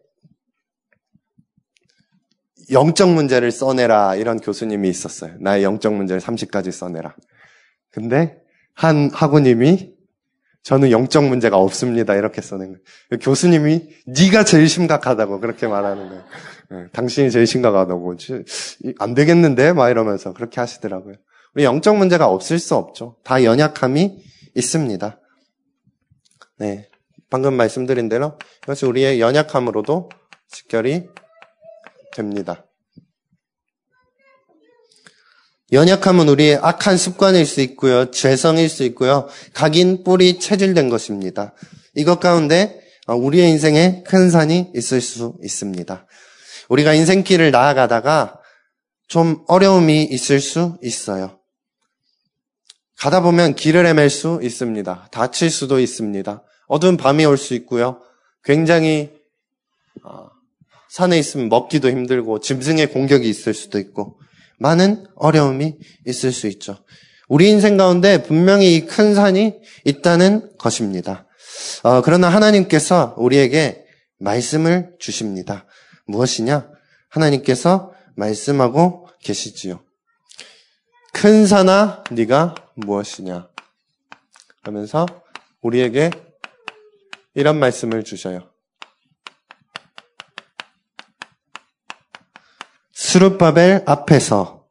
[2.70, 5.34] 영적 문제를 써내라 이런 교수님이 있었어요.
[5.40, 7.14] 나의 영적 문제를 30가지 써내라.
[7.90, 8.36] 근데
[8.74, 9.97] 한 학우님이
[10.68, 13.20] 저는 영적 문제가 없습니다 이렇게 써낸 거예요.
[13.22, 16.24] 교수님이 네가 제일 심각하다고 그렇게 말하는 거예요.
[16.70, 18.16] 네, 당신이 제일 심각하다고.
[18.98, 19.72] 안 되겠는데?
[19.72, 21.14] 막 이러면서 그렇게 하시더라고요.
[21.54, 23.16] 우리 영적 문제가 없을 수 없죠.
[23.24, 24.22] 다 연약함이
[24.56, 25.18] 있습니다.
[26.58, 26.90] 네.
[27.30, 30.10] 방금 말씀드린 대로 이것이 우리의 연약함으로도
[30.48, 31.08] 직결이
[32.12, 32.67] 됩니다.
[35.70, 38.10] 연약함은 우리의 악한 습관일 수 있고요.
[38.10, 39.28] 죄성일 수 있고요.
[39.52, 41.54] 각인 뿌리 체질된 것입니다.
[41.94, 46.06] 이것 가운데 우리의 인생에 큰 산이 있을 수 있습니다.
[46.68, 48.40] 우리가 인생길을 나아가다가
[49.08, 51.38] 좀 어려움이 있을 수 있어요.
[52.98, 55.08] 가다 보면 길을 헤맬 수 있습니다.
[55.12, 56.42] 다칠 수도 있습니다.
[56.66, 58.00] 어두운 밤이 올 수 있고요.
[58.42, 59.10] 굉장히
[60.04, 60.28] 어,
[60.90, 64.18] 산에 있으면 먹기도 힘들고 짐승의 공격이 있을 수도 있고
[64.58, 66.78] 많은 어려움이 있을 수 있죠.
[67.28, 71.26] 우리 인생 가운데 분명히 이 큰 산이 있다는 것입니다.
[71.82, 73.84] 어, 그러나 하나님께서 우리에게
[74.18, 75.66] 말씀을 주십니다.
[76.06, 76.70] 무엇이냐?
[77.10, 79.80] 하나님께서 말씀하고 계시지요.
[81.12, 83.48] 큰 산아 네가 무엇이냐?
[84.62, 85.06] 하면서
[85.62, 86.10] 우리에게
[87.34, 88.47] 이런 말씀을 주셔요.
[93.08, 94.66] 수르바벨 앞에서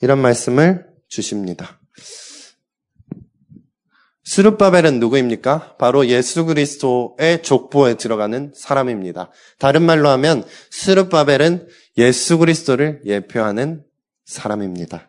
[0.00, 1.78] 이런 말씀을 주십니다.
[4.24, 5.76] 스룹바벨은 누구입니까?
[5.78, 9.30] 바로 예수 그리스도의 족보에 들어가는 사람입니다.
[9.60, 13.84] 다른 말로 하면 스룹바벨은 예수 그리스도를 예표하는
[14.24, 15.08] 사람입니다.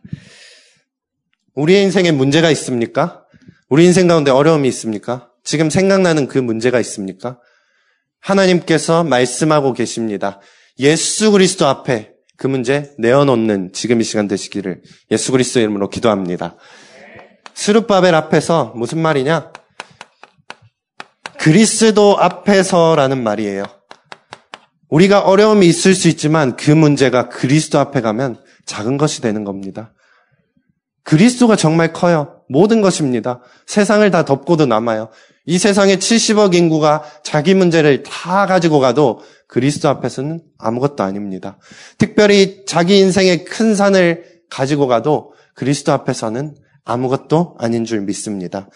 [1.56, 3.26] 우리의 인생에 문제가 있습니까?
[3.68, 5.32] 우리 인생 가운데 어려움이 있습니까?
[5.44, 7.40] 지금 생각나는 그 문제가 있습니까?
[8.20, 10.40] 하나님께서 말씀하고 계십니다.
[10.78, 16.56] 예수 그리스도 앞에 그 문제 내어놓는 지금 이 시간 되시기를 예수 그리스도 이름으로 기도합니다.
[17.54, 19.52] 스룹바벨 앞에서 무슨 말이냐?
[21.38, 23.66] 그리스도 앞에서라는 말이에요.
[24.88, 29.94] 우리가 어려움이 있을 수 있지만 그 문제가 그리스도 앞에 가면 작은 것이 되는 겁니다.
[31.04, 32.42] 그리스도가 정말 커요.
[32.48, 33.42] 모든 것입니다.
[33.68, 35.10] 세상을 다 덮고도 남아요.
[35.50, 41.58] 이 세상에 70억 인구가 자기 문제를 다 가지고 가도 그리스도 앞에서는 아무것도 아닙니다.
[41.98, 48.70] 특별히 자기 인생의 큰 산을 가지고 가도 그리스도 앞에서는 아무것도 아닌 줄 믿습니다.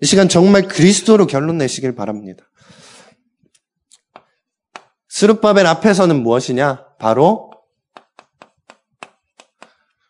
[0.00, 2.44] 이 시간 정말 그리스도로 결론 내시길 바랍니다.
[5.10, 6.86] 스룹바벨 앞에서는 무엇이냐?
[6.98, 7.50] 바로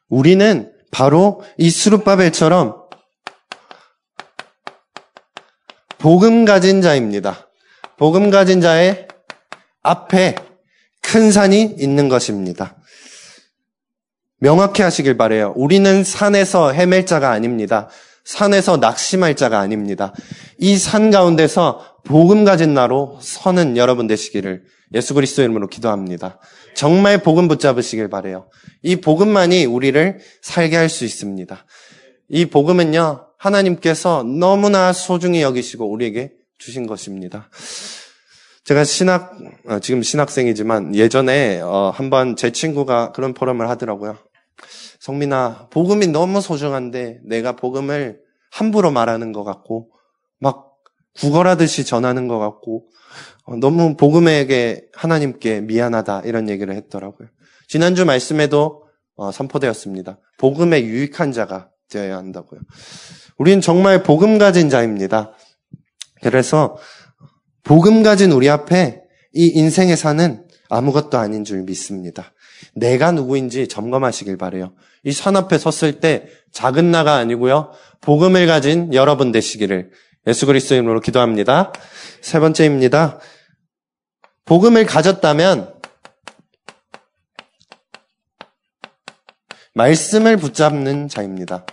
[0.08, 2.83] 우리는 바로 이 스룹바벨처럼
[6.04, 7.48] 복음 가진 자입니다.
[7.96, 9.08] 복음 가진 자의
[9.82, 10.34] 앞에
[11.00, 12.76] 큰 산이 있는 것입니다.
[14.38, 15.54] 명확히 하시길 바래요.
[15.56, 17.88] 우리는 산에서 헤맬 자가 아닙니다.
[18.22, 20.12] 산에서 낙심할 자가 아닙니다.
[20.58, 24.62] 이 산 가운데서 복음 가진 나로 서는 여러분 되시기를
[24.92, 26.38] 예수 그리스도 이름으로 기도합니다.
[26.74, 28.50] 정말 복음 붙잡으시길 바래요.
[28.82, 31.64] 이 복음만이 우리를 살게 할 수 있습니다.
[32.28, 37.50] 이 복음은요, 하나님께서 너무나 소중히 여기시고 우리에게 주신 것입니다.
[38.64, 44.16] 제가 신학, 어, 지금 신학생이지만 예전에 어, 한번 제 친구가 그런 포럼을 하더라고요.
[45.00, 49.90] 성민아, 복음이 너무 소중한데 내가 복음을 함부로 말하는 것 같고
[50.38, 50.72] 막
[51.16, 52.86] 구걸하듯이 전하는 것 같고
[53.44, 57.28] 어, 너무 복음에게 하나님께 미안하다 이런 얘기를 했더라고요.
[57.68, 58.84] 지난주 말씀에도
[59.16, 60.18] 어, 선포되었습니다.
[60.38, 62.60] 복음에 유익한 자가 되어야 한다고요.
[63.38, 65.32] 우리는 정말 복음 가진 자입니다.
[66.22, 66.76] 그래서
[67.62, 72.32] 복음 가진 우리 앞에 이 인생의 산은 아무것도 아닌 줄 믿습니다.
[72.74, 74.74] 내가 누구인지 점검하시길 바래요.
[75.04, 77.72] 이 산 앞에 섰을 때 작은 나가 아니고요.
[78.00, 79.90] 복음을 가진 여러분 되시기를
[80.26, 81.72] 예수 그리스도 이름으로 기도합니다.
[82.22, 83.18] 세 번째입니다.
[84.46, 85.73] 복음을 가졌다면
[89.74, 91.66] 말씀을 붙잡는 자입니다.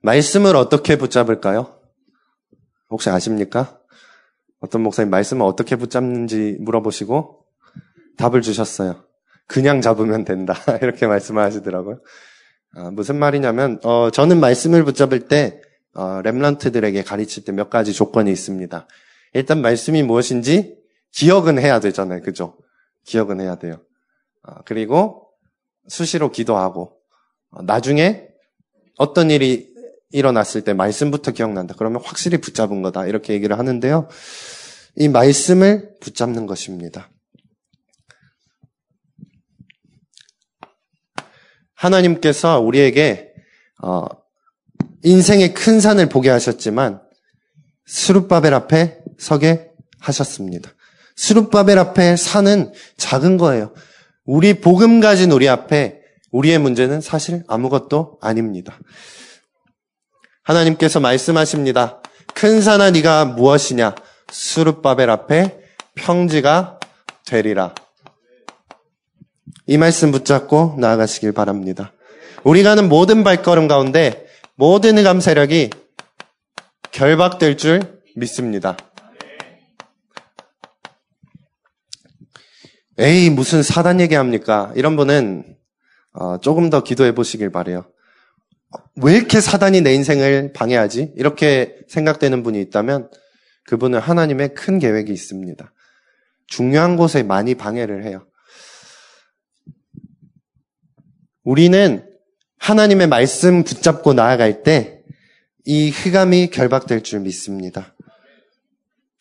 [0.00, 1.78] 말씀을 어떻게 붙잡을까요?
[2.90, 3.78] 혹시 아십니까?
[4.60, 7.44] 어떤 목사님 말씀을 어떻게 붙잡는지 물어보시고
[8.16, 9.04] 답을 주셨어요.
[9.46, 10.54] 그냥 잡으면 된다.
[10.80, 12.00] 이렇게 말씀을 하시더라고요.
[12.74, 15.60] 아, 무슨 말이냐면, 어, 저는 말씀을 붙잡을 때,
[15.94, 18.88] 어, 랩런트들에게 가르칠 때 몇 가지 조건이 있습니다.
[19.34, 20.78] 일단 말씀이 무엇인지
[21.12, 22.22] 기억은 해야 되잖아요.
[22.22, 22.56] 그죠?
[23.04, 23.82] 기억은 해야 돼요.
[24.42, 25.28] 어, 그리고
[25.88, 26.98] 수시로 기도하고,
[27.50, 28.28] 어, 나중에
[28.98, 29.72] 어떤 일이
[30.10, 31.74] 일어났을 때 말씀부터 기억난다.
[31.76, 33.06] 그러면 확실히 붙잡은 거다.
[33.06, 34.08] 이렇게 얘기를 하는데요.
[34.96, 37.10] 이 말씀을 붙잡는 것입니다.
[41.74, 43.32] 하나님께서 우리에게
[43.82, 44.04] 어,
[45.02, 47.02] 인생의 큰 산을 보게 하셨지만
[47.86, 50.70] 스룹바벨 앞에 서게 하셨습니다.
[51.22, 53.72] 수룹바벨 앞에 산은 작은 거예요.
[54.24, 56.00] 우리 복음 가진 우리 앞에
[56.32, 58.76] 우리의 문제는 사실 아무것도 아닙니다.
[60.42, 62.02] 하나님께서 말씀하십니다.
[62.34, 63.94] 큰 산아 네가 무엇이냐?
[64.32, 65.60] 수룹바벨 앞에
[65.94, 66.80] 평지가
[67.24, 67.72] 되리라.
[69.68, 71.92] 이 말씀 붙잡고 나아가시길 바랍니다.
[72.42, 75.70] 우리가 하는 모든 발걸음 가운데 모든 세력이
[76.90, 78.76] 결박될 줄 믿습니다.
[83.02, 84.72] 에이, 무슨 사단 얘기합니까?
[84.76, 85.56] 이런 분은
[86.12, 87.84] 어, 조금 더 기도해 보시길 바래요.
[88.96, 91.12] 왜 이렇게 사단이 내 인생을 방해하지?
[91.16, 93.10] 이렇게 생각되는 분이 있다면
[93.66, 95.72] 그분은 하나님의 큰 계획이 있습니다.
[96.46, 98.26] 중요한 곳에 많이 방해를 해요.
[101.44, 102.08] 우리는
[102.58, 105.02] 하나님의 말씀 붙잡고 나아갈 때
[105.64, 107.94] 이 흑암이 결박될 줄 믿습니다.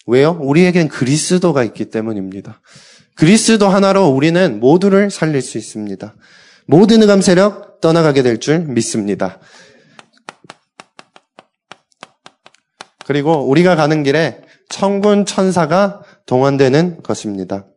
[0.08, 0.38] 왜요?
[0.42, 2.62] 우리에겐 그리스도가 있기 때문입니다.
[3.16, 6.16] 그리스도 하나로 우리는 모두를 살릴 수 있습니다.
[6.68, 9.40] 모든 흑암 세력 떠나가게 될 줄 믿습니다.
[13.06, 17.68] 그리고 우리가 가는 길에 천군 천사가 동원되는 것입니다.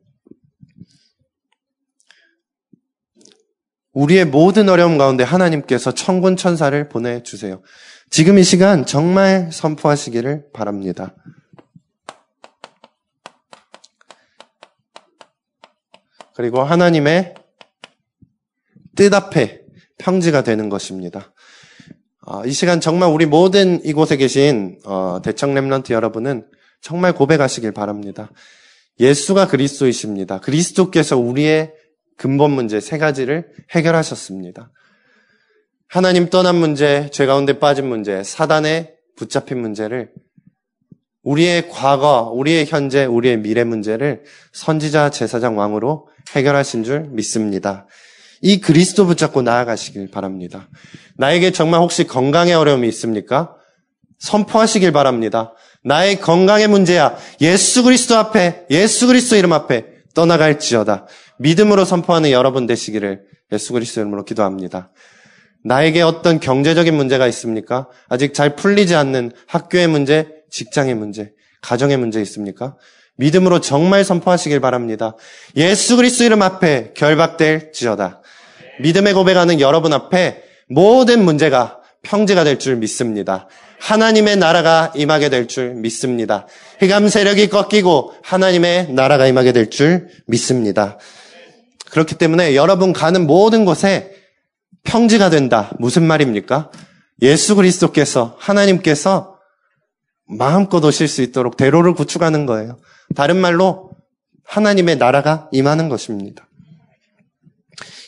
[3.92, 7.62] 우리의 모든 어려움 가운데 하나님께서 천군 천사를 보내주세요.
[8.10, 11.14] 지금 이 시간 정말 선포하시기를 바랍니다.
[16.34, 17.34] 그리고 하나님의
[18.96, 19.62] 뜻 앞에
[19.98, 21.32] 평지가 되는 것입니다.
[22.26, 26.46] 어, 이 시간 정말 우리 모든 이곳에 계신 어, 대청 랩런트 여러분은
[26.80, 28.30] 정말 고백하시길 바랍니다.
[29.00, 30.40] 예수가 그리스도이십니다.
[30.40, 31.72] 그리스도께서 우리의
[32.16, 34.70] 근본 문제 세 가지를 해결하셨습니다.
[35.88, 40.12] 하나님 떠난 문제, 죄 가운데 빠진 문제, 사단에 붙잡힌 문제를
[41.24, 47.86] 우리의 과거, 우리의 현재, 우리의 미래 문제를 선지자 제사장 왕으로 해결하신 줄 믿습니다.
[48.42, 50.68] 이 그리스도 붙잡고 나아가시길 바랍니다.
[51.16, 53.54] 나에게 정말 혹시 건강의 어려움이 있습니까?
[54.18, 55.54] 선포하시길 바랍니다.
[55.82, 57.16] 나의 건강의 문제야.
[57.40, 61.06] 예수 그리스도 앞에, 예수 그리스도 이름 앞에 떠나갈지어다.
[61.38, 64.92] 믿음으로 선포하는 여러분 되시기를 예수 그리스도 이름으로 기도합니다.
[65.64, 67.88] 나에게 어떤 경제적인 문제가 있습니까?
[68.08, 72.76] 아직 잘 풀리지 않는 학교의 문제, 직장의 문제, 가정의 문제 있습니까?
[73.16, 75.16] 믿음으로 정말 선포하시길 바랍니다.
[75.56, 78.22] 예수 그리스도 이름 앞에 결박될 지어다.
[78.80, 83.48] 믿음의 고백하는 여러분 앞에 모든 문제가 평지가 될 줄 믿습니다.
[83.80, 86.46] 하나님의 나라가 임하게 될 줄 믿습니다.
[86.78, 90.98] 흑암 세력이 꺾이고 하나님의 나라가 임하게 될 줄 믿습니다.
[91.90, 94.12] 그렇기 때문에 여러분 가는 모든 곳에
[94.84, 95.70] 평지가 된다.
[95.78, 96.70] 무슨 말입니까?
[97.22, 99.33] 예수 그리스도께서 하나님께서
[100.26, 102.78] 마음껏 오실 수 있도록 대로를 구축하는 거예요.
[103.14, 103.90] 다른 말로
[104.44, 106.48] 하나님의 나라가 임하는 것입니다.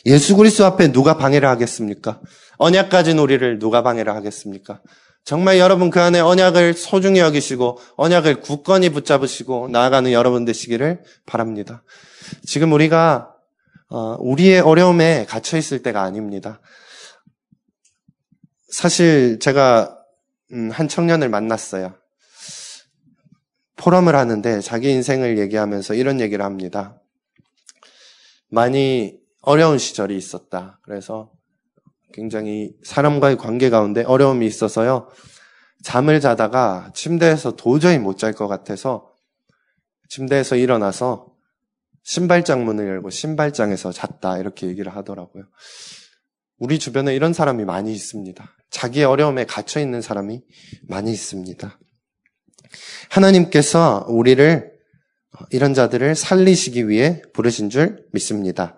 [0.05, 2.21] 예수 그리스도 앞에 누가 방해를 하겠습니까?
[2.57, 4.81] 언약 가진 우리를 누가 방해를 하겠습니까?
[5.23, 11.83] 정말 여러분 그 안에 언약을 소중히 여기시고 언약을 굳건히 붙잡으시고 나아가는 여러분 되시기를 바랍니다.
[12.45, 13.33] 지금 우리가
[13.89, 16.61] 어, 우리의 어려움에 갇혀 있을 때가 아닙니다.
[18.69, 19.97] 사실 제가
[20.53, 21.93] 음, 한 청년을 만났어요.
[23.77, 27.01] 포럼을 하는데 자기 인생을 얘기하면서 이런 얘기를 합니다.
[28.49, 30.79] 많이 어려운 시절이 있었다.
[30.83, 31.31] 그래서
[32.13, 35.09] 굉장히 사람과의 관계 가운데 어려움이 있어서요.
[35.83, 39.11] 잠을 자다가 침대에서 도저히 못 잘 것 같아서
[40.09, 41.27] 침대에서 일어나서
[42.03, 44.37] 신발장 문을 열고 신발장에서 잤다.
[44.37, 45.43] 이렇게 얘기를 하더라고요.
[46.57, 48.55] 우리 주변에 이런 사람이 많이 있습니다.
[48.71, 50.41] 자기의 어려움에 갇혀 있는 사람이
[50.87, 51.77] 많이 있습니다.
[53.09, 54.71] 하나님께서 우리를
[55.51, 58.75] 이런 자들을 살리시기 위해 부르신 줄 믿습니다.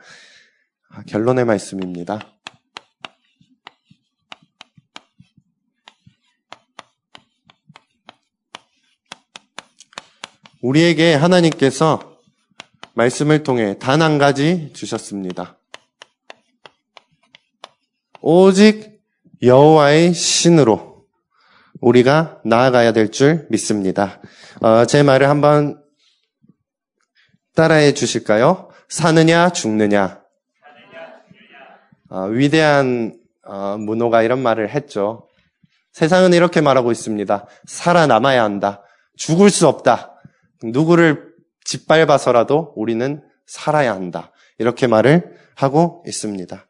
[1.07, 2.19] 결론의 말씀입니다.
[10.61, 12.17] 우리에게 하나님께서
[12.93, 15.57] 말씀을 통해 단 한 가지 주셨습니다.
[18.21, 18.99] 오직
[19.41, 20.88] 여호와의 신으로
[21.81, 24.21] 우리가 나아가야 될 줄 믿습니다.
[24.61, 25.81] 어, 제 말을 한번
[27.55, 28.69] 따라해 주실까요?
[28.89, 30.21] 사느냐 죽느냐.
[32.09, 35.27] 어, 위대한 어, 문호가 이런 말을 했죠.
[35.91, 37.47] 세상은 이렇게 말하고 있습니다.
[37.65, 38.83] 살아남아야 한다.
[39.17, 40.13] 죽을 수 없다.
[40.63, 41.29] 누구를
[41.65, 44.31] 짓밟아서라도 우리는 살아야 한다.
[44.59, 46.65] 이렇게 말을 하고 있습니다.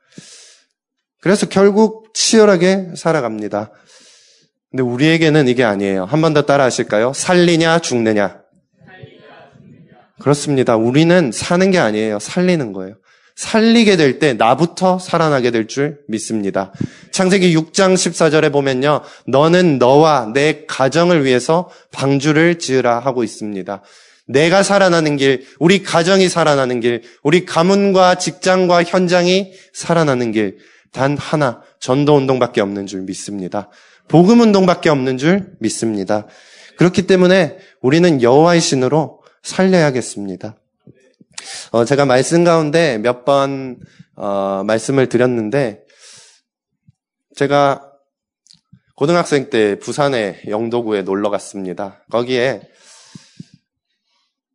[1.22, 3.72] 그래서 결국 치열하게 살아갑니다.
[4.72, 6.06] 근데 우리에게는 이게 아니에요.
[6.06, 7.12] 한 번 더 따라 하실까요?
[7.14, 8.42] 살리냐, 죽느냐.
[10.20, 10.76] 그렇습니다.
[10.76, 12.20] 우리는 사는 게 아니에요.
[12.20, 12.96] 살리는 거예요.
[13.36, 16.74] 살리게 될 때 나부터 살아나게 될 줄 믿습니다.
[17.12, 19.02] 창세기 6장 14절에 보면요.
[19.28, 23.82] 너는 너와 내 가정을 위해서 방주를 지으라 하고 있습니다.
[24.28, 30.58] 내가 살아나는 길, 우리 가정이 살아나는 길, 우리 가문과 직장과 현장이 살아나는 길,
[30.92, 33.70] 단 하나, 전도 운동밖에 없는 줄 믿습니다.
[34.10, 36.28] 복음 운동밖에 없는 줄 믿습니다.
[36.78, 40.58] 그렇기 때문에 우리는 여호와의 신으로 살려야겠습니다.
[41.72, 43.80] 어, 제가 말씀 가운데 몇번
[44.16, 45.84] 어, 말씀을 드렸는데
[47.36, 47.86] 제가
[48.96, 52.04] 고등학생 때 부산의 영도구에 놀러 갔습니다.
[52.12, 52.62] 거기에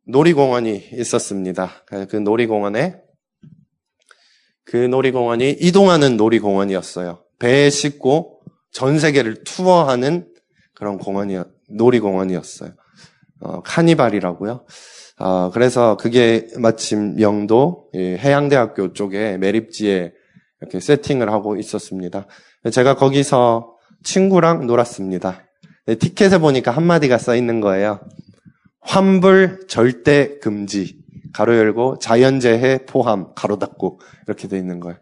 [0.05, 1.83] 놀이공원이 있었습니다.
[2.09, 2.97] 그 놀이공원에
[4.65, 7.23] 그 놀이공원이 이동하는 놀이공원이었어요.
[7.39, 8.34] 배에 싣고
[8.75, 10.27] 전 세계를 투어하는
[10.73, 12.71] 그런 공원이 놀이공원이었어요.
[13.39, 14.65] 어, 카니발이라고요.
[15.19, 20.11] 어, 그래서 그게 마침 영도 해양대학교 쪽에 매립지에
[20.59, 22.27] 이렇게 세팅을 하고 있었습니다.
[22.69, 25.45] 제가 거기서 친구랑 놀았습니다.
[25.97, 28.01] 티켓에 보니까 한마디가 써 있는 거예요.
[28.81, 30.97] 환불 절대 금지.
[31.33, 34.97] 가로 열고 자연재해 포함 가로 닫고 이렇게 돼 있는 거예요.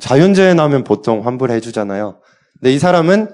[0.00, 2.20] 자연재해 나면 보통 환불해 주잖아요.
[2.64, 3.28] 근데 이 사람은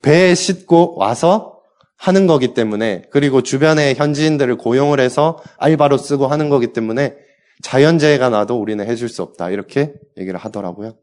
[0.00, 1.60] 배에 싣고 와서
[1.98, 7.14] 하는 거기 때문에 그리고 주변의 현지인들을 고용을 해서 알바로 쓰고 하는 거기 때문에
[7.62, 10.96] 자연재해가 나도 우리는 해줄 수 없다 이렇게 얘기를 하더라고요.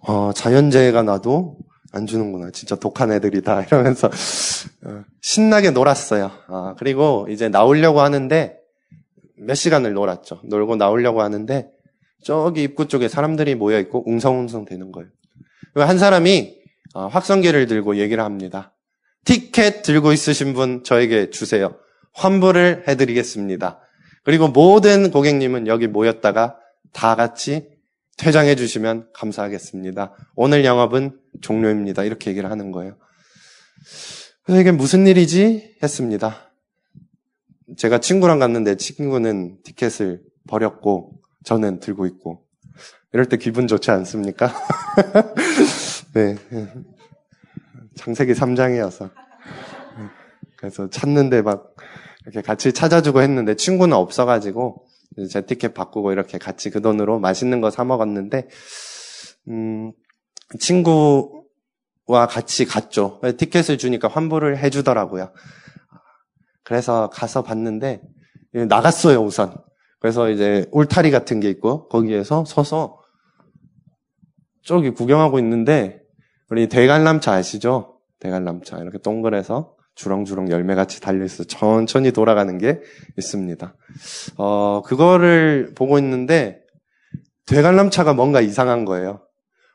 [0.00, 1.58] 어, 자연재해가 나도
[1.92, 2.50] 안 주는구나.
[2.50, 3.66] 진짜 독한 애들이다.
[3.70, 6.32] 이러면서 어, 신나게 놀았어요.
[6.48, 8.58] 아, 그리고 이제 나오려고 하는데
[9.38, 10.40] 몇 시간을 놀았죠.
[10.42, 11.70] 놀고 나오려고 하는데
[12.24, 15.10] 저기 입구 쪽에 사람들이 모여 있고 웅성웅성 되는 거예요.
[15.76, 16.56] 한 사람이
[16.94, 18.72] 어, 확성기를 들고 얘기를 합니다.
[19.24, 21.76] 티켓 들고 있으신 분 저에게 주세요.
[22.12, 23.80] 환불을 해드리겠습니다.
[24.22, 26.56] 그리고 모든 고객님은 여기 모였다가
[26.92, 27.68] 다 같이
[28.16, 30.14] 퇴장해 주시면 감사하겠습니다.
[30.36, 32.04] 오늘 영업은 종료입니다.
[32.04, 32.96] 이렇게 얘기를 하는 거예요.
[34.44, 35.76] 그래서 이게 무슨 일이지?
[35.82, 36.52] 했습니다.
[37.76, 42.44] 제가 친구랑 갔는데 친구는 티켓을 버렸고 저는 들고 있고
[43.12, 44.52] 이럴 때 기분 좋지 않습니까?
[46.14, 46.36] 네.
[47.96, 49.10] 장세기 3장이어서
[50.56, 51.74] 그래서 찾는데 막
[52.22, 54.86] 이렇게 같이 찾아주고 했는데 친구는 없어가지고
[55.30, 58.48] 제 티켓 바꾸고 이렇게 같이 그 돈으로 맛있는 거 사 먹었는데,
[59.48, 59.92] 음,
[60.58, 63.20] 친구와 같이 갔죠.
[63.38, 65.32] 티켓을 주니까 환불을 해주더라고요.
[66.64, 68.02] 그래서 가서 봤는데,
[68.68, 69.54] 나갔어요, 우선.
[70.00, 73.00] 그래서 이제 울타리 같은 게 있고, 거기에서 서서
[74.62, 76.00] 저기 구경하고 있는데,
[76.50, 78.00] 우리 대관람차 아시죠?
[78.20, 78.78] 대관람차.
[78.78, 82.80] 이렇게 동그래서 주렁주렁 열매같이 달려있어 천천히 돌아가는 게
[83.16, 83.74] 있습니다.
[84.38, 86.60] 어, 그거를 보고 있는데,
[87.46, 89.20] 되관람차가 뭔가 이상한 거예요.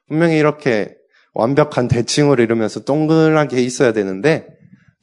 [0.07, 0.95] 분명히 이렇게
[1.33, 4.47] 완벽한 대칭을 이루면서 동그랗게 있어야 되는데,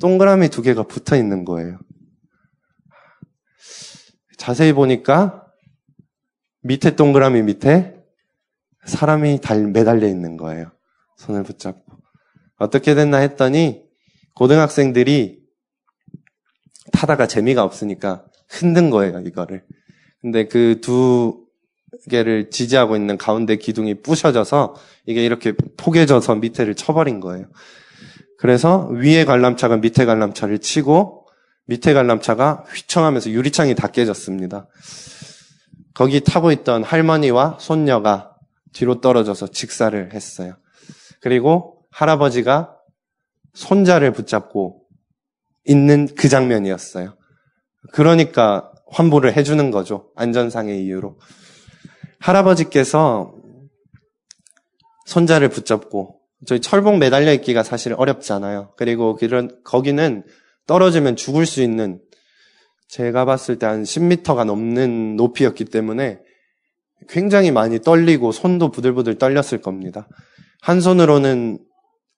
[0.01, 1.79] 동그라미 두 개가 붙어 있는 거예요.
[4.37, 5.47] 자세히 보니까,
[6.63, 7.95] 밑에 동그라미 밑에
[8.85, 10.71] 사람이 달, 매달려 있는 거예요.
[11.17, 11.85] 손을 붙잡고.
[12.59, 13.85] 어떻게 됐나 했더니,
[14.35, 15.43] 고등학생들이
[16.93, 19.65] 타다가 재미가 없으니까 흔든 거예요, 이거를.
[20.21, 21.47] 근데 그 두
[22.11, 24.75] 개를 지지하고 있는 가운데 기둥이 부셔져서
[25.07, 27.47] 이게 이렇게 포개져서 밑에를 쳐버린 거예요.
[28.39, 31.16] 그래서 위에 관람차가 밑에 관람차를 치고
[31.67, 34.69] 밑에 관람차가 휘청하면서 유리창이 다 깨졌습니다.
[35.95, 38.37] 거기 타고 있던 할머니와 손녀가
[38.73, 40.57] 뒤로 떨어져서 직사를 했어요.
[41.21, 42.77] 그리고 할아버지가
[43.55, 44.83] 손자를 붙잡고
[45.65, 47.17] 있는 그 장면이었어요.
[47.93, 50.11] 그러니까 환불을 해주는 거죠.
[50.15, 51.19] 안전상의 이유로.
[52.21, 53.35] 할아버지께서
[55.07, 58.75] 손자를 붙잡고 저희 철봉 매달려 있기가 사실 어렵잖아요.
[58.77, 60.25] 그리고 그런 거기는
[60.67, 62.01] 떨어지면 죽을 수 있는
[62.89, 66.21] 제가 봤을 때 한 10m가 넘는 높이였기 때문에
[67.09, 70.09] 굉장히 많이 떨리고 손도 부들부들 떨렸을 겁니다.
[70.61, 71.59] 한 손으로는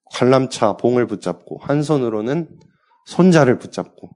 [0.05, 2.49] 관람차 봉을 붙잡고 한 손으로는
[3.07, 4.11] 손자를 붙잡고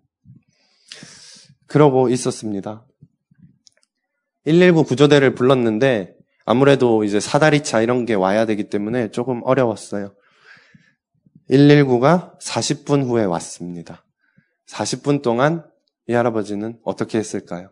[1.67, 2.87] 그러고 있었습니다.
[4.45, 6.15] 119 구조대를 불렀는데
[6.45, 10.15] 아무래도 이제 사다리차 이런 게 와야 되기 때문에 조금 어려웠어요.
[11.51, 14.05] 119가 40분 후에 왔습니다.
[14.73, 15.65] 40분 동안
[16.09, 17.71] 이 할아버지는 어떻게 했을까요?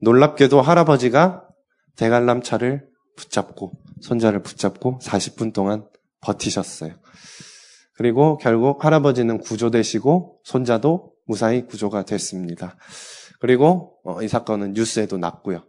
[0.00, 1.48] 놀랍게도 할아버지가
[1.96, 5.86] 대관람 차를 붙잡고 손자를 붙잡고 40분 동안
[6.20, 6.94] 버티셨어요.
[7.96, 12.76] 그리고 결국 할아버지는 구조되시고 손자도 무사히 구조가 됐습니다.
[13.40, 15.64] 그리고 어, 이 사건은 뉴스에도 났고요.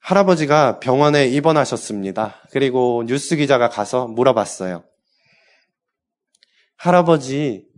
[0.00, 2.34] 할아버지가 병원에 입원하셨습니다.
[2.50, 4.82] 그리고 뉴스 기자가 가서 물어봤어요.
[6.82, 7.68] 할아버지,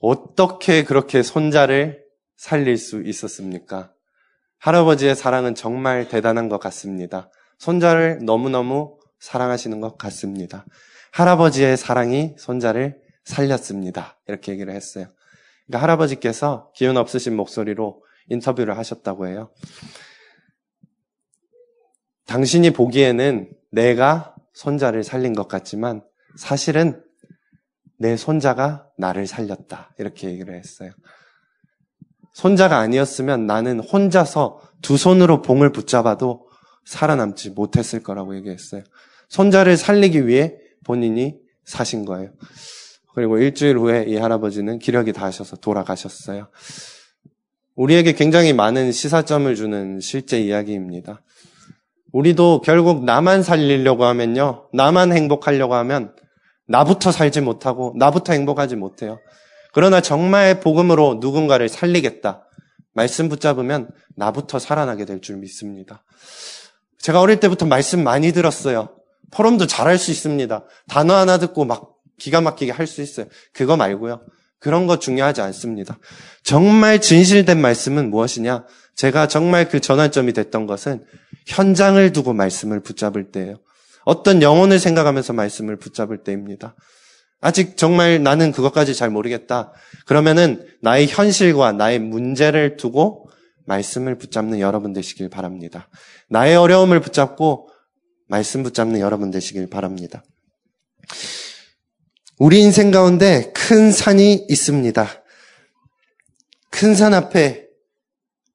[0.00, 2.04] 어떻게 그렇게 손자를
[2.36, 3.92] 살릴 수 있었습니까?
[4.58, 7.28] 할아버지의 사랑은 정말 대단한 것 같습니다.
[7.58, 10.64] 손자를 너무너무 사랑하시는 것 같습니다.
[11.10, 14.20] 할아버지의 사랑이 손자를 살렸습니다.
[14.28, 15.08] 이렇게 얘기를 했어요.
[15.66, 19.50] 그러니까 할아버지께서 기운 없으신 목소리로 인터뷰를 하셨다고 해요.
[22.26, 26.04] 당신이 보기에는 내가 손자를 살린 것 같지만
[26.36, 27.02] 사실은
[28.00, 29.94] 내 손자가 나를 살렸다.
[29.98, 30.90] 이렇게 얘기를 했어요.
[32.32, 36.48] 손자가 아니었으면 나는 혼자서 두 손으로 봉을 붙잡아도
[36.86, 38.82] 살아남지 못했을 거라고 얘기했어요.
[39.28, 41.36] 손자를 살리기 위해 본인이
[41.66, 42.30] 사신 거예요.
[43.14, 46.48] 그리고 일주일 후에 이 할아버지는 기력이 다하셔서 돌아가셨어요.
[47.74, 51.22] 우리에게 굉장히 많은 시사점을 주는 실제 이야기입니다.
[52.12, 54.70] 우리도 결국 나만 살리려고 하면요.
[54.72, 56.14] 나만 행복하려고 하면
[56.70, 59.18] 나부터 살지 못하고 나부터 행복하지 못해요.
[59.72, 62.46] 그러나 정말 복음으로 누군가를 살리겠다.
[62.94, 66.04] 말씀 붙잡으면 나부터 살아나게 될 줄 믿습니다.
[66.98, 68.90] 제가 어릴 때부터 말씀 많이 들었어요.
[69.32, 70.64] 포럼도 잘할 수 있습니다.
[70.88, 73.26] 단어 하나 듣고 막 기가 막히게 할 수 있어요.
[73.52, 74.22] 그거 말고요.
[74.58, 75.98] 그런 거 중요하지 않습니다.
[76.44, 78.66] 정말 진실된 말씀은 무엇이냐?
[78.94, 81.04] 제가 정말 그 전환점이 됐던 것은
[81.46, 83.56] 현장을 두고 말씀을 붙잡을 때예요.
[84.10, 86.74] 어떤 영혼을 생각하면서 말씀을 붙잡을 때입니다.
[87.40, 89.72] 아직 정말 나는 그것까지 잘 모르겠다.
[90.04, 93.30] 그러면은 나의 현실과 나의 문제를 두고
[93.66, 95.88] 말씀을 붙잡는 여러분 되시길 바랍니다.
[96.28, 97.70] 나의 어려움을 붙잡고
[98.26, 100.24] 말씀 붙잡는 여러분 되시길 바랍니다.
[102.36, 105.08] 우리 인생 가운데 큰 산이 있습니다.
[106.70, 107.68] 큰 산 앞에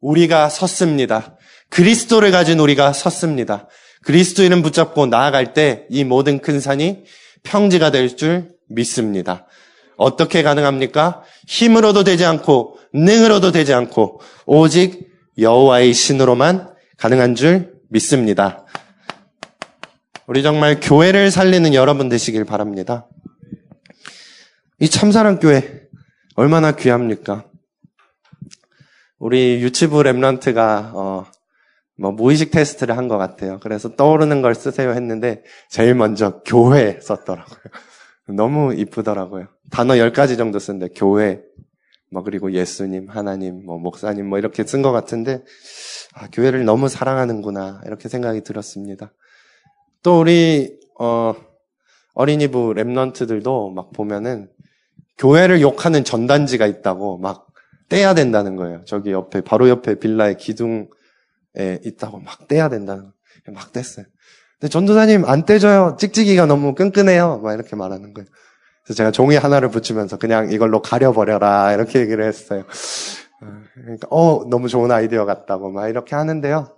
[0.02, 1.38] 우리가 섰습니다.
[1.70, 3.70] 그리스도를 가진 우리가 섰습니다.
[4.06, 7.04] 그리스도 이름 붙잡고 나아갈 때 이 모든 큰 산이
[7.44, 9.48] 평지가 될 줄 믿습니다.
[9.98, 11.24] 어떻게 가능합니까?
[11.48, 18.66] 힘으로도 되지 않고 능으로도 되지 않고 오직 여호와의 신으로만 가능한 줄 믿습니다.
[20.28, 23.08] 우리 정말 교회를 살리는 여러분 되시길 바랍니다.
[24.80, 25.82] 이 참사랑 교회
[26.36, 27.46] 얼마나 귀합니까?
[29.20, 31.26] 우리 유치부 랩런트가 어,
[31.98, 33.60] 뭐 무의식 테스트를 한 것 같아요.
[33.62, 37.60] 그래서 떠오르는 걸 쓰세요 했는데 제일 먼저 교회 썼더라고요.
[38.36, 39.48] 너무 이쁘더라고요.
[39.72, 41.42] 단어 10가지 정도 쓴데 교회,
[42.12, 45.44] 뭐 그리고 예수님, 하나님, 뭐 목사님 뭐 이렇게 쓴 것 같은데
[46.14, 49.12] 아, 교회를 너무 사랑하는구나 이렇게 생각이 들었습니다.
[50.02, 51.34] 또 우리 어,
[52.14, 54.50] 어린이부 랩런트들도 막 보면은
[55.18, 57.48] 교회를 욕하는 전단지가 있다고 막
[57.90, 58.82] 떼야 된다는 거예요.
[58.86, 60.90] 저기 옆에 바로 옆에 빌라의 기둥
[61.58, 63.12] 에 있다고 막 떼야 된다는.
[63.54, 64.06] 막 뗐어요.
[64.60, 65.98] 근데 전도사님 안 떼줘요.
[66.00, 67.40] 찍찍이가 너무 끈끈해요.
[67.40, 68.28] 막 이렇게 말하는 거예요.
[68.84, 72.66] 그래서 제가 종이 하나를 붙이면서 그냥 이걸로 가려버려라 이렇게 얘기를 했어요.
[73.74, 76.78] 그러니까 어 너무 좋은 아이디어 같다고 막 이렇게 하는데요.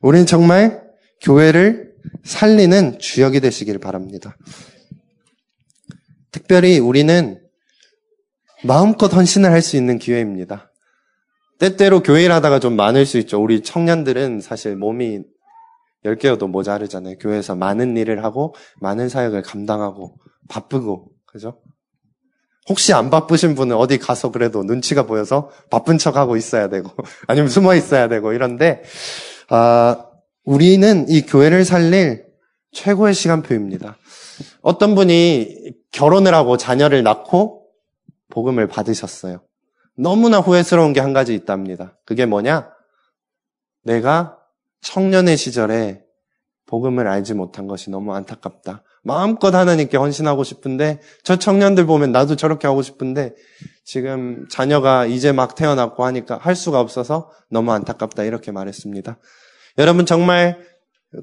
[0.00, 0.82] 우리는 정말
[1.20, 1.92] 교회를
[2.24, 4.36] 살리는 주역이 되시길 바랍니다.
[6.30, 7.40] 특별히 우리는
[8.64, 10.67] 마음껏 헌신을 할 수 있는 기회입니다.
[11.58, 13.42] 때때로 교회를 하다가 좀 많을 수 있죠.
[13.42, 15.22] 우리 청년들은 사실 몸이
[16.04, 17.18] 10개여도 모자르잖아요.
[17.18, 20.16] 교회에서 많은 일을 하고 많은 사역을 감당하고
[20.48, 21.60] 바쁘고 그죠?
[22.68, 26.90] 혹시 안 바쁘신 분은 어디 가서 그래도 눈치가 보여서 바쁜 척 하고 있어야 되고
[27.26, 28.82] 아니면 숨어 있어야 되고 이런데
[29.48, 30.04] 아,
[30.44, 32.26] 우리는 이 교회를 살릴
[32.72, 33.96] 최고의 시간표입니다.
[34.60, 37.66] 어떤 분이 결혼을 하고 자녀를 낳고
[38.30, 39.40] 복음을 받으셨어요.
[39.98, 41.98] 너무나 후회스러운 게 한 가지 있답니다.
[42.06, 42.70] 그게 뭐냐?
[43.84, 44.38] 내가
[44.82, 46.02] 청년의 시절에
[46.66, 48.82] 복음을 알지 못한 것이 너무 안타깝다.
[49.02, 53.34] 마음껏 하나님께 헌신하고 싶은데 저 청년들 보면 나도 저렇게 하고 싶은데
[53.84, 59.18] 지금 자녀가 이제 막 태어났고 하니까 할 수가 없어서 너무 안타깝다 이렇게 말했습니다.
[59.78, 60.58] 여러분 정말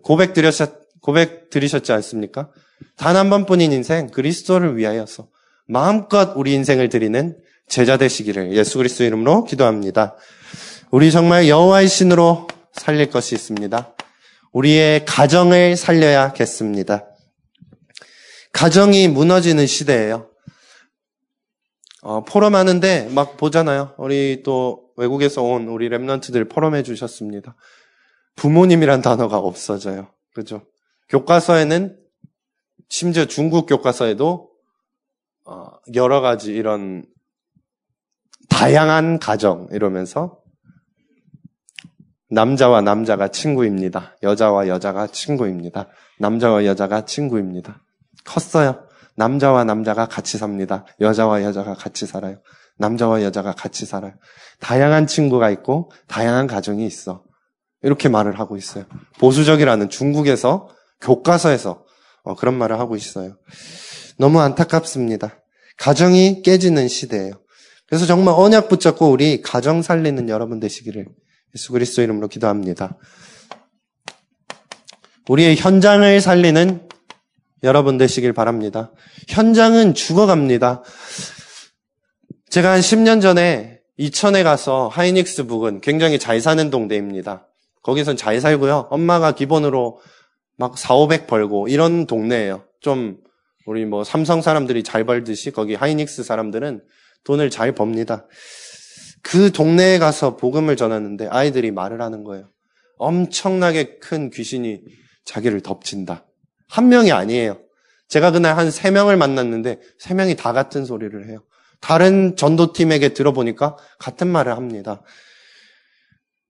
[0.01, 0.53] 고백 드렸
[1.01, 2.49] 고백 드리셨지 않습니까?
[2.97, 5.28] 단 한 번뿐인 인생 그리스도를 위하여서
[5.67, 7.38] 마음껏 우리 인생을 드리는
[7.68, 10.16] 제자 되시기를 예수 그리스도 이름으로 기도합니다.
[10.91, 13.95] 우리 정말 여호와의 신으로 살릴 것이 있습니다.
[14.51, 17.05] 우리의 가정을 살려야겠습니다.
[18.53, 20.30] 가정이 무너지는 시대예요.
[22.01, 23.95] 어, 포럼 하는데 막 보잖아요.
[23.97, 27.55] 우리 또 외국에서 온 우리 랩런트들 포럼해 주셨습니다.
[28.36, 30.07] 부모님이란 단어가 없어져요.
[30.34, 30.66] 그죠?
[31.09, 31.97] 교과서에는
[32.89, 34.49] 심지어 중국 교과서에도
[35.45, 37.05] 어, 여러 가지 이런
[38.55, 40.39] 다양한 가정 이러면서
[42.29, 44.15] 남자와 남자가 친구입니다.
[44.23, 45.89] 여자와 여자가 친구입니다.
[46.19, 47.83] 남자와 여자가 친구입니다.
[48.23, 48.87] 컸어요.
[49.17, 50.85] 남자와 남자가 같이 삽니다.
[51.01, 52.37] 여자와 여자가 같이 살아요.
[52.77, 54.13] 남자와 여자가 같이 살아요.
[54.61, 57.25] 다양한 친구가 있고 다양한 가정이 있어.
[57.83, 58.85] 이렇게 말을 하고 있어요.
[59.19, 60.69] 보수적이라는 중국에서
[61.01, 61.83] 교과서에서
[62.23, 63.37] 어, 그런 말을 하고 있어요.
[64.17, 65.43] 너무 안타깝습니다.
[65.77, 67.44] 가정이 깨지는 시대예요.
[67.88, 71.05] 그래서 정말 언약 붙잡고 우리 가정 살리는 여러분 되시기를
[71.55, 72.97] 예수 그리스도 이름으로 기도합니다.
[75.27, 76.88] 우리의 현장을 살리는
[77.63, 78.91] 여러분 되시길 바랍니다.
[79.27, 80.83] 현장은 죽어갑니다.
[82.49, 87.47] 제가 한 10년 전에 이천에 가서 하이닉스 북은 굉장히 잘 사는 동네입니다.
[87.81, 88.88] 거기선 잘 살고요.
[88.89, 89.99] 엄마가 기본으로
[90.57, 92.63] 막 4, 500 벌고 이런 동네예요.
[92.81, 93.17] 좀
[93.65, 96.81] 우리 뭐 삼성 사람들이 잘 벌듯이 거기 하이닉스 사람들은
[97.24, 98.28] 돈을 잘 법니다.
[99.22, 102.51] 그 동네에 가서 복음을 전하는데 아이들이 말을 하는 거예요.
[102.97, 104.82] 엄청나게 큰 귀신이
[105.26, 106.28] 자기를 덮친다.
[106.68, 107.59] 한 명이 아니에요.
[108.07, 111.43] 제가 그날 한 세 명을 만났는데 세 명이 다 같은 소리를 해요.
[111.82, 115.01] 다른 전도팀에게 들어보니까 같은 말을 합니다.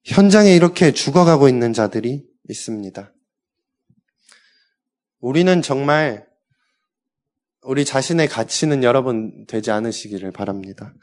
[0.04, 3.14] 현장에 이렇게 죽어가고 있는 자들이 있습니다.
[5.20, 6.25] 우리는 정말
[7.66, 10.94] 우리 자신의 가치는 여러분 되지 않으시기를 바랍니다.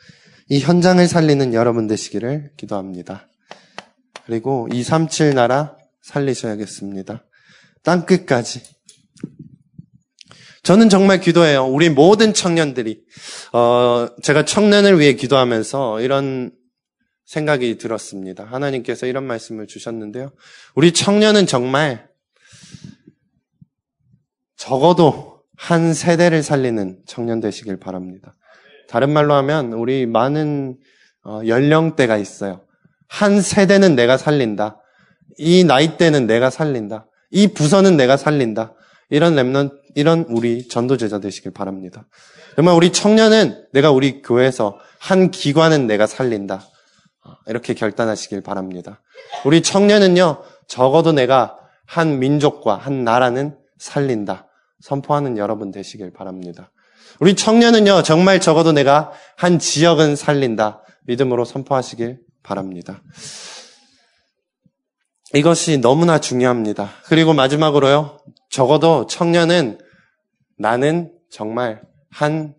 [0.48, 3.28] 이 현장을 살리는 여러분 되시기를 기도합니다.
[4.26, 7.24] 그리고 237 나라 살리셔야겠습니다.
[7.82, 8.62] 땅 끝까지.
[10.62, 11.64] 저는 정말 기도해요.
[11.66, 13.02] 우리 모든 청년들이
[13.52, 16.52] 어, 제가 청년을 위해 기도하면서 이런
[17.24, 18.44] 생각이 들었습니다.
[18.44, 20.30] 하나님께서 이런 말씀을 주셨는데요.
[20.76, 22.08] 우리 청년은 정말
[24.56, 28.34] 적어도 한 세대를 살리는 청년 되시길 바랍니다.
[28.88, 30.76] 다른 말로 하면 우리 많은
[31.24, 32.62] 어, 연령대가 있어요.
[33.06, 34.80] 한 세대는 내가 살린다.
[35.38, 37.06] 이 나이대는 내가 살린다.
[37.30, 38.74] 이 부서는 내가 살린다.
[39.08, 42.08] 이런 랩넌, 이런 우리 전도제자 되시길 바랍니다.
[42.56, 46.66] 정말 우리 청년은 내가 우리 교회에서 한 기관은 내가 살린다.
[47.46, 49.00] 이렇게 결단하시길 바랍니다.
[49.44, 51.56] 우리 청년은요, 적어도 내가
[51.86, 54.48] 한 민족과 한 나라는 살린다.
[54.82, 56.72] 선포하는 여러분 되시길 바랍니다.
[57.20, 60.82] 우리 청년은요, 정말 적어도 내가 한 지역은 살린다.
[61.06, 63.02] 믿음으로 선포하시길 바랍니다.
[65.34, 66.90] 이것이 너무나 중요합니다.
[67.04, 68.18] 그리고 마지막으로요,
[68.50, 69.78] 적어도 청년은
[70.58, 72.54] 나는 정말 한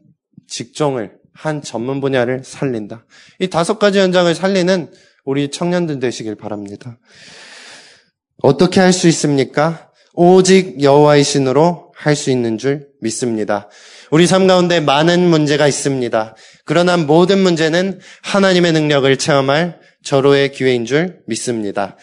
[0.47, 3.05] 직종을, 한 전문 분야를 살린다.
[3.39, 4.91] 이 다섯 가지 현장을 살리는
[5.25, 6.97] 우리 청년들 되시길 바랍니다.
[8.41, 9.91] 어떻게 할 수 있습니까?
[10.13, 13.69] 오직 여호와의 신으로 할 수 있는 줄 믿습니다.
[14.11, 16.35] 우리 삶 가운데 많은 문제가 있습니다.
[16.65, 21.95] 그러나 모든 문제는 하나님의 능력을 체험할 절호의 기회인 줄 믿습니다.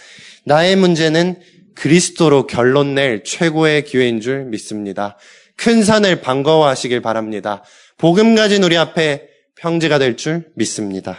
[0.46, 1.38] 나의 문제는
[1.74, 5.18] 그리스도로 결론 낼 최고의 기회인 줄 믿습니다.
[5.56, 7.62] 큰 산을 반가워하시길 바랍니다.
[7.98, 11.18] 복음 가진 우리 앞에 평지가 될 줄 믿습니다.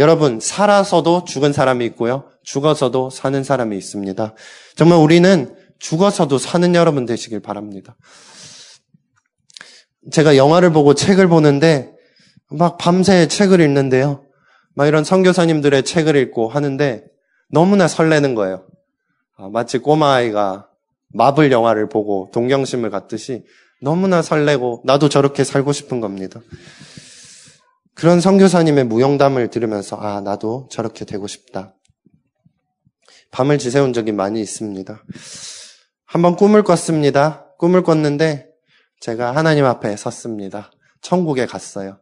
[0.00, 2.24] 여러분, 살아서도 죽은 사람이 있고요.
[2.42, 4.34] 죽어서도 사는 사람이 있습니다.
[4.74, 7.96] 정말 우리는 죽어서도 사는 여러분 되시길 바랍니다.
[10.12, 11.92] 제가 영화를 보고 책을 보는데
[12.50, 14.24] 막 밤새 책을 읽는데요.
[14.74, 17.04] 막 이런 선교사님들의 책을 읽고 하는데
[17.50, 18.66] 너무나 설레는 거예요.
[19.36, 20.68] 아, 마치 꼬마아이가
[21.12, 23.44] 마블 영화를 보고 동경심을 갖듯이
[23.82, 26.40] 너무나 설레고 나도 저렇게 살고 싶은 겁니다.
[27.94, 31.74] 그런 선교사님의 무용담을 들으면서 아 나도 저렇게 되고 싶다.
[33.30, 35.02] 밤을 지새운 적이 많이 있습니다.
[36.10, 37.54] 한번 꿈을 꿨습니다.
[37.56, 38.50] 꿈을 꿨는데
[38.98, 40.72] 제가 하나님 앞에 섰습니다.
[41.02, 42.00] 천국에 갔어요.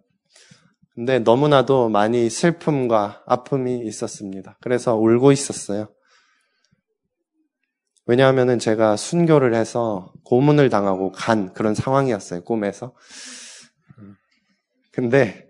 [0.94, 4.56] 근데 너무나도 많이 슬픔과 아픔이 있었습니다.
[4.62, 5.92] 그래서 울고 있었어요.
[8.06, 12.94] 왜냐하면 제가 순교를 해서 고문을 당하고 간 그런 상황이었어요, 꿈에서.
[14.90, 15.46] 근데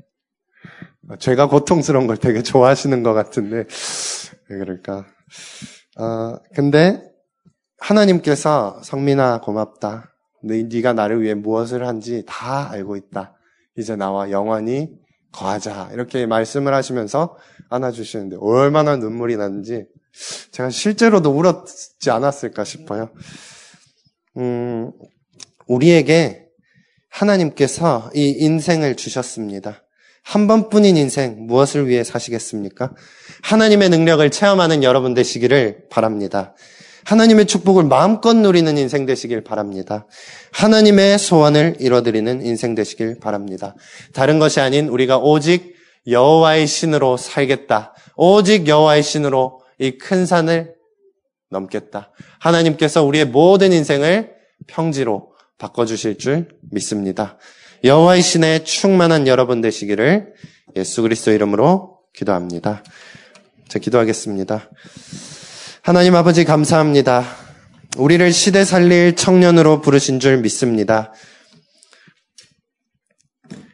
[1.20, 3.66] 제가 고통스러운 걸 되게 좋아하시는 것 같은데,
[4.48, 5.06] 왜 그럴까.
[6.00, 7.09] 어, 근데
[7.79, 10.14] 하나님께서 성민아 고맙다.
[10.43, 13.35] 네가 나를 위해 무엇을 한지 다 알고 있다.
[13.76, 14.91] 이제 나와 영원히
[15.33, 15.91] 거하자.
[15.93, 17.37] 이렇게 말씀을 하시면서
[17.70, 19.87] 안아주시는데 얼마나 눈물이 나는지
[20.51, 23.11] 제가 실제로도 울었지 않았을까 싶어요.
[24.37, 24.93] 음,
[25.66, 26.47] 우리에게
[27.11, 29.85] 하나님께서 이 인생을 주셨습니다.
[30.22, 32.95] 한 번뿐인 인생 무엇을 위해 사시겠습니까?
[33.43, 36.55] 하나님의 능력을 체험하는 여러분 되시기를 바랍니다.
[37.09, 40.06] 하나님의 축복을 마음껏 누리는 인생 되시길 바랍니다.
[40.52, 43.74] 하나님의 소원을 이뤄드리는 인생 되시길 바랍니다.
[44.12, 45.74] 다른 것이 아닌 우리가 오직
[46.06, 47.94] 여호와의 신으로 살겠다.
[48.14, 50.74] 오직 여호와의 신으로 이 큰 산을
[51.48, 52.12] 넘겠다.
[52.40, 54.34] 하나님께서 우리의 모든 인생을
[54.66, 57.38] 평지로 바꿔주실 줄 믿습니다.
[57.84, 60.34] 여호와의 신에 충만한 여러분 되시기를
[60.76, 62.82] 예수 그리스도 이름으로 기도합니다.
[63.66, 64.68] 자, 기도하겠습니다.
[65.89, 67.24] 하나님 아버지 감사합니다.
[67.97, 71.14] 우리를 시대 살릴 청년으로 부르신 줄 믿습니다.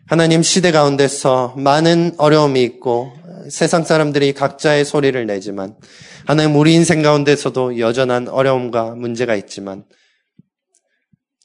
[0.06, 3.12] 하나님 시대 가운데서 많은 어려움이 있고
[3.50, 5.74] 세상 사람들이 각자의 소리를 내지만
[6.24, 9.84] 하나님 우리 인생 가운데서도 여전한 어려움과 문제가 있지만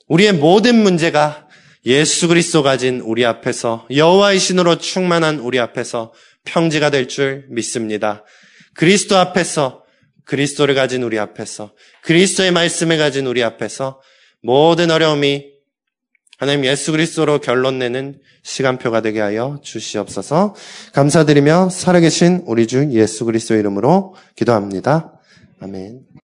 [0.08, 1.48] 우리의 모든 문제가
[1.88, 6.14] 예수 그리스도 가진 우리 앞에서 여호와의 신으로 충만한 우리 앞에서
[6.44, 8.24] 평지가 될 줄 믿습니다.
[8.76, 9.89] 그리스도 앞에서
[10.30, 11.74] 그리스도를 가진 우리 앞에서
[12.04, 14.00] 그리스도의 말씀을 가진 우리 앞에서
[14.44, 15.48] 모든 어려움이
[16.38, 20.56] 하나님 예수 그리스도로 결론 내는 시간표가 되게 하여 주시옵소서.
[20.94, 25.20] 감사드리며 살아계신 우리 주 예수 그리스도 이름으로 기도합니다.
[25.60, 26.02] 아멘.